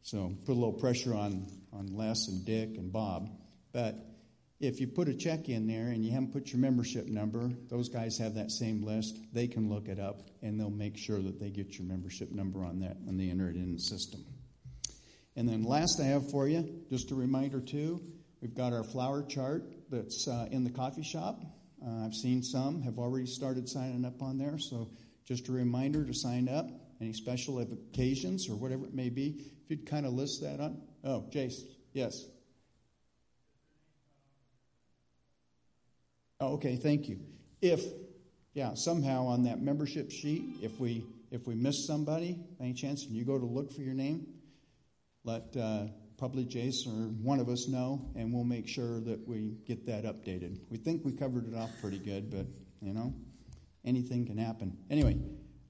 So 0.03 0.35
put 0.45 0.53
a 0.53 0.55
little 0.55 0.73
pressure 0.73 1.15
on, 1.15 1.47
on 1.73 1.87
Les 1.95 2.27
and 2.29 2.45
Dick 2.45 2.77
and 2.77 2.93
Bob. 2.93 3.29
But 3.73 3.95
if 4.63 4.81
you 4.81 4.87
put 4.87 5.09
a 5.09 5.15
check 5.15 5.49
in 5.49 5.67
there 5.67 5.89
and 5.89 6.05
you 6.05 6.13
haven't 6.13 6.33
put 6.33 6.53
your 6.53 6.61
membership 6.61 7.09
number, 7.09 7.51
those 7.69 7.89
guys 7.89 8.17
have 8.19 8.37
that 8.37 8.53
same 8.53 8.81
list. 8.85 9.19
They 9.33 9.49
can 9.49 9.69
look 9.69 9.89
it 9.89 9.99
up 9.99 10.23
and 10.41 10.59
they'll 10.59 10.71
make 10.71 10.97
sure 10.97 11.21
that 11.21 11.41
they 11.41 11.51
get 11.51 11.77
your 11.77 11.87
membership 11.89 12.31
number 12.31 12.65
on 12.65 12.79
that 12.79 12.97
when 13.03 13.17
they 13.17 13.29
enter 13.29 13.51
it 13.51 13.57
in 13.57 13.73
the 13.73 13.81
system. 13.81 14.25
And 15.35 15.49
then 15.49 15.65
last 15.65 16.01
I 16.01 16.05
have 16.05 16.31
for 16.31 16.47
you, 16.47 16.85
just 16.89 17.11
a 17.11 17.17
reminder 17.17 17.61
too, 17.61 18.01
we've 18.41 18.55
got 18.55 18.73
our 18.73 18.85
flower 18.85 19.25
chart 19.25 19.65
that's 19.91 20.29
uh, 20.29 20.47
in 20.53 20.63
the 20.63 20.71
coffee 20.71 21.03
shop. 21.03 21.43
Uh, 21.85 22.07
I've 22.07 22.15
seen 22.15 22.41
some 22.45 22.83
have 22.83 22.99
already 22.99 23.27
started 23.27 23.69
signing 23.69 24.05
up 24.05 24.23
on 24.23 24.39
there, 24.39 24.59
so 24.61 24.91
just 25.27 25.49
a 25.49 25.53
reminder 25.53 26.05
to 26.05 26.15
sign 26.15 26.49
up. 26.49 26.69
Any 27.01 27.15
special 27.15 27.59
occasions 27.59 28.49
or 28.49 28.55
whatever 28.55 28.85
it 28.85 28.95
may 28.95 29.09
be, 29.09 29.43
if 29.65 29.71
you'd 29.71 29.91
kind 29.91 30.07
of 30.07 30.13
list 30.13 30.41
that 30.43 30.61
on. 30.61 30.81
Oh, 31.03 31.27
Jace, 31.33 31.63
yes. 31.93 32.27
Oh, 36.43 36.55
okay, 36.55 36.75
thank 36.75 37.09
you. 37.09 37.21
If, 37.61 37.85
yeah, 38.53 38.75
somehow 38.75 39.27
on 39.27 39.45
that 39.45 39.63
membership 39.63 40.11
sheet, 40.11 40.43
if 40.61 40.81
we 40.81 41.07
if 41.31 41.47
we 41.47 41.55
miss 41.55 41.87
somebody, 41.87 42.37
by 42.59 42.65
any 42.65 42.75
chance, 42.75 43.07
and 43.07 43.15
you 43.15 43.25
go 43.25 43.39
to 43.39 43.47
look 43.47 43.73
for 43.73 43.81
your 43.81 43.95
name, 43.95 44.27
let 45.25 45.57
uh, 45.57 45.87
probably 46.19 46.45
Jace 46.45 46.85
or 46.87 47.09
one 47.23 47.39
of 47.39 47.49
us 47.49 47.69
know, 47.69 48.11
and 48.17 48.35
we'll 48.35 48.45
make 48.45 48.67
sure 48.67 48.99
that 49.01 49.27
we 49.27 49.55
get 49.67 49.87
that 49.87 50.03
updated. 50.05 50.59
We 50.69 50.79
think 50.79 51.05
we 51.05 51.13
covered 51.13 51.47
it 51.47 51.57
off 51.57 51.71
pretty 51.81 52.01
good, 52.01 52.29
but 52.29 52.47
you 52.81 52.93
know, 52.93 53.15
anything 53.85 54.27
can 54.27 54.37
happen. 54.37 54.77
Anyway, 54.91 55.17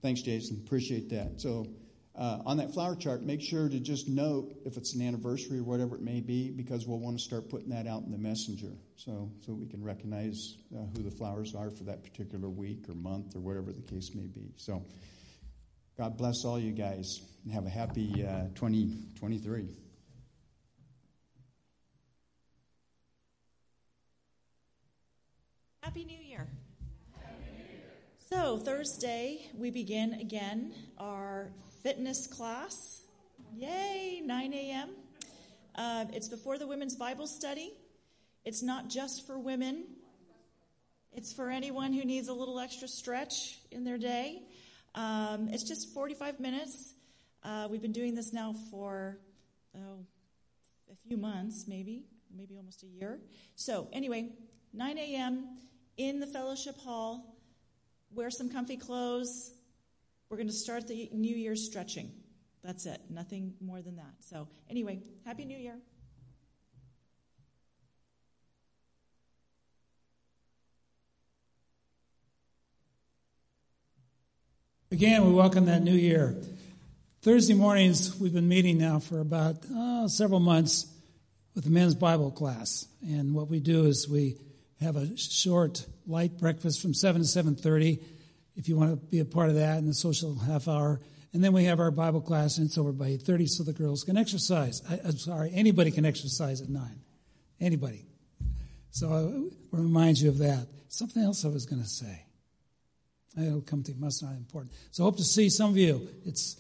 thanks, 0.01 0.23
Jason. 0.23 0.63
Appreciate 0.65 1.11
that. 1.11 1.39
So. 1.39 1.67
Uh, 2.15 2.39
on 2.45 2.59
that 2.59 2.75
flower 2.75 2.95
chart, 2.95 3.23
make 3.23 3.41
sure 3.41 3.71
to 3.71 3.81
just 3.81 4.07
note 4.07 4.53
if 4.67 4.77
it's 4.77 4.95
an 4.95 5.01
anniversary 5.01 5.59
or 5.59 5.65
whatever 5.65 5.97
it 5.97 6.03
may 6.03 6.21
be, 6.21 6.51
because 6.51 6.87
we'll 6.87 6.99
want 6.99 7.17
to 7.17 7.23
start 7.23 7.49
putting 7.49 7.71
that 7.71 7.87
out 7.87 8.03
in 8.03 8.11
the 8.11 8.19
messenger, 8.19 8.77
so 8.97 9.33
so 9.41 9.55
we 9.55 9.67
can 9.67 9.83
recognize 9.83 10.57
uh, 10.77 10.83
who 10.95 11.03
the 11.03 11.11
flowers 11.11 11.55
are 11.55 11.71
for 11.71 11.85
that 11.85 12.03
particular 12.03 12.51
week 12.51 12.87
or 12.91 12.95
month 12.95 13.35
or 13.35 13.41
whatever 13.41 13.73
the 13.73 13.81
case 13.81 14.11
may 14.15 14.27
be. 14.27 14.53
So, 14.57 14.85
God 15.97 16.19
bless 16.19 16.45
all 16.45 16.59
you 16.59 16.73
guys 16.73 17.19
and 17.45 17.53
have 17.55 17.65
a 17.65 17.71
happy 17.71 18.27
uh, 18.27 18.49
2023. 18.57 19.69
Happy 25.81 26.05
New 26.05 26.19
Year. 26.19 26.47
So, 28.19 28.59
Thursday, 28.59 29.51
we 29.55 29.71
begin 29.71 30.15
again 30.15 30.75
our 30.99 31.53
fitness 31.83 32.27
class. 32.27 33.03
Yay, 33.55 34.23
9 34.25 34.55
a.m. 34.55 34.91
Uh, 35.75 36.05
it's 36.13 36.29
before 36.29 36.59
the 36.59 36.67
women's 36.67 36.95
Bible 36.95 37.27
study. 37.27 37.73
It's 38.45 38.63
not 38.63 38.89
just 38.89 39.27
for 39.27 39.39
women, 39.39 39.85
it's 41.13 41.33
for 41.33 41.51
anyone 41.51 41.93
who 41.93 42.05
needs 42.05 42.29
a 42.29 42.33
little 42.33 42.59
extra 42.59 42.89
stretch 42.89 43.59
in 43.71 43.85
their 43.85 43.99
day. 43.99 44.43
Um, 44.95 45.49
it's 45.51 45.63
just 45.63 45.93
45 45.93 46.41
minutes. 46.41 46.95
Uh, 47.43 47.69
we've 47.71 47.83
been 47.83 47.93
doing 47.93 48.15
this 48.15 48.33
now 48.33 48.55
for 48.71 49.19
oh, 49.77 50.07
a 50.91 50.97
few 51.07 51.17
months, 51.17 51.67
maybe, 51.69 52.05
maybe 52.35 52.57
almost 52.57 52.83
a 52.83 52.87
year. 52.87 53.21
So, 53.57 53.89
anyway, 53.93 54.31
9 54.73 54.99
a.m. 54.99 55.59
in 55.99 56.19
the 56.19 56.27
fellowship 56.27 56.79
hall. 56.81 57.37
Wear 58.15 58.31
some 58.31 58.51
comfy 58.51 58.77
clothes. 58.77 59.53
We're 60.33 60.39
going 60.39 60.49
to 60.49 60.55
start 60.55 60.89
the 60.89 61.11
New 61.13 61.37
Year 61.37 61.55
stretching. 61.55 62.11
That's 62.65 62.87
it. 62.87 63.03
Nothing 63.11 63.53
more 63.61 63.83
than 63.83 63.97
that. 63.97 64.15
So, 64.21 64.49
anyway, 64.71 65.01
Happy 65.27 65.45
New 65.45 65.59
Year. 65.59 65.77
Again, 74.91 75.27
we 75.27 75.35
welcome 75.35 75.67
that 75.67 75.83
new 75.83 75.93
year. 75.93 76.35
Thursday 77.21 77.53
mornings, 77.53 78.19
we've 78.19 78.33
been 78.33 78.49
meeting 78.49 78.79
now 78.79 79.01
for 79.01 79.21
about 79.21 79.57
uh, 79.71 80.09
several 80.09 80.41
months 80.41 80.87
with 81.55 81.65
the 81.65 81.71
men's 81.71 81.95
Bible 81.95 82.31
class. 82.31 82.87
And 83.03 83.35
what 83.35 83.49
we 83.49 83.61
do 83.61 83.85
is 83.85 84.09
we 84.09 84.39
have 84.81 84.97
a 84.97 85.15
short, 85.19 85.85
light 86.07 86.39
breakfast 86.39 86.81
from 86.81 86.95
7 86.95 87.21
to 87.21 87.29
7.30, 87.29 88.01
if 88.57 88.69
you 88.69 88.77
want 88.77 88.91
to 88.91 88.97
be 88.97 89.19
a 89.21 89.25
part 89.25 89.49
of 89.49 89.55
that, 89.57 89.79
in 89.79 89.87
the 89.87 89.95
social 89.95 90.39
half 90.39 90.69
hour. 90.69 91.01
And 91.33 91.43
then 91.43 91.53
we 91.53 91.65
have 91.65 91.81
our 91.81 91.91
Bible 91.91 92.21
class, 92.21 92.59
and 92.59 92.67
it's 92.67 92.77
over 92.77 92.93
by 92.93 93.07
8.30 93.07 93.49
so 93.49 93.65
the 93.65 93.73
girls 93.73 94.05
can 94.05 94.19
exercise. 94.19 94.83
I, 94.89 95.01
I'm 95.05 95.17
sorry, 95.17 95.51
anybody 95.55 95.91
can 95.91 96.05
exercise 96.05 96.61
at 96.61 96.69
9. 96.69 96.83
Anybody. 97.61 98.05
So 98.91 99.51
I 99.73 99.77
remind 99.77 100.21
you 100.21 100.29
of 100.29 100.39
that. 100.39 100.67
Something 100.89 101.23
else 101.23 101.45
I 101.45 101.49
was 101.49 101.65
going 101.65 101.81
to 101.81 101.89
say. 101.89 102.27
It'll 103.41 103.63
come 103.63 103.83
to 103.85 103.93
you. 103.93 103.99
Must 103.99 104.23
not 104.23 104.35
important. 104.35 104.75
So 104.91 105.05
hope 105.05 105.17
to 105.17 105.25
see 105.25 105.49
some 105.49 105.71
of 105.71 105.77
you. 105.77 106.09
It's 106.27 106.57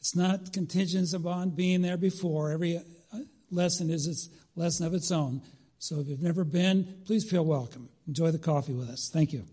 it's 0.00 0.16
not 0.16 0.52
contingent 0.52 1.12
upon 1.14 1.50
being 1.50 1.82
there 1.82 1.96
before. 1.96 2.50
Every 2.50 2.76
uh, 2.76 3.18
lesson 3.50 3.90
is 3.90 4.06
its 4.06 4.28
lesson 4.54 4.86
of 4.86 4.94
its 4.94 5.10
own. 5.10 5.42
So 5.78 6.00
if 6.00 6.08
you've 6.08 6.22
never 6.22 6.44
been, 6.44 7.02
please 7.06 7.28
feel 7.28 7.44
welcome. 7.44 7.88
Enjoy 8.06 8.30
the 8.30 8.38
coffee 8.38 8.72
with 8.72 8.88
us. 8.88 9.10
Thank 9.12 9.32
you. 9.32 9.44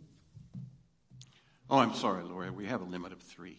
Oh, 1.74 1.80
I'm 1.80 1.96
sorry, 1.96 2.24
Laura. 2.24 2.54
We 2.54 2.68
have 2.68 2.82
a 2.82 2.86
limit 2.86 3.14
of 3.14 3.20
three. 3.20 3.58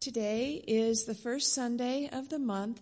Today 0.00 0.64
is 0.66 1.04
the 1.04 1.14
first 1.14 1.54
Sunday 1.54 2.08
of 2.10 2.30
the 2.30 2.38
month, 2.38 2.80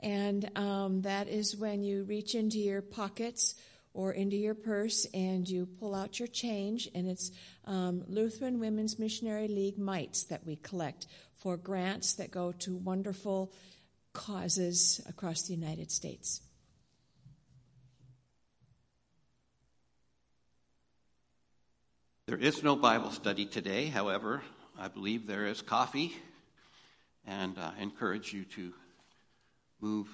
and 0.00 0.50
um, 0.58 1.02
that 1.02 1.28
is 1.28 1.56
when 1.56 1.84
you 1.84 2.02
reach 2.02 2.34
into 2.34 2.58
your 2.58 2.82
pockets 2.82 3.54
or 3.94 4.10
into 4.10 4.34
your 4.34 4.56
purse 4.56 5.06
and 5.14 5.48
you 5.48 5.64
pull 5.64 5.94
out 5.94 6.18
your 6.18 6.26
change, 6.26 6.88
and 6.96 7.06
it's 7.06 7.30
um, 7.64 8.02
Lutheran 8.08 8.58
Women's 8.58 8.98
Missionary 8.98 9.46
League 9.46 9.78
mites 9.78 10.24
that 10.24 10.44
we 10.44 10.56
collect 10.56 11.06
for 11.36 11.56
grants 11.56 12.14
that 12.14 12.32
go 12.32 12.50
to 12.50 12.74
wonderful 12.74 13.52
causes 14.14 15.00
across 15.08 15.42
the 15.42 15.54
United 15.54 15.92
States. 15.92 16.40
There 22.28 22.36
is 22.36 22.62
no 22.62 22.76
Bible 22.76 23.10
study 23.10 23.46
today. 23.46 23.86
However, 23.86 24.42
I 24.78 24.88
believe 24.88 25.26
there 25.26 25.46
is 25.46 25.62
coffee, 25.62 26.14
and 27.26 27.58
I 27.58 27.72
encourage 27.80 28.34
you 28.34 28.44
to 28.44 28.74
move 29.80 30.08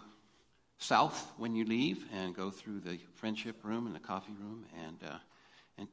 south 0.78 1.32
when 1.38 1.56
you 1.56 1.64
leave 1.64 2.04
and 2.12 2.32
go 2.32 2.52
through 2.52 2.82
the 2.82 3.00
friendship 3.16 3.64
room 3.64 3.86
and 3.86 3.96
the 3.96 3.98
coffee 3.98 4.36
room 4.38 4.64
and, 4.86 4.96
uh, 5.04 5.16
and 5.76 5.88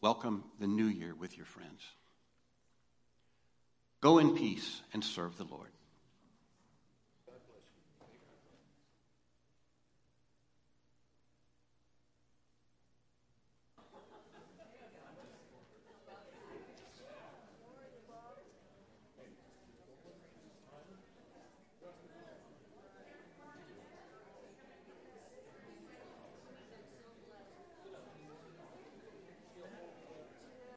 welcome 0.00 0.44
the 0.60 0.68
new 0.68 0.86
year 0.86 1.12
with 1.12 1.36
your 1.36 1.46
friends. 1.46 1.82
Go 4.00 4.18
in 4.18 4.36
peace 4.36 4.80
and 4.92 5.02
serve 5.02 5.38
the 5.38 5.44
Lord. 5.44 5.70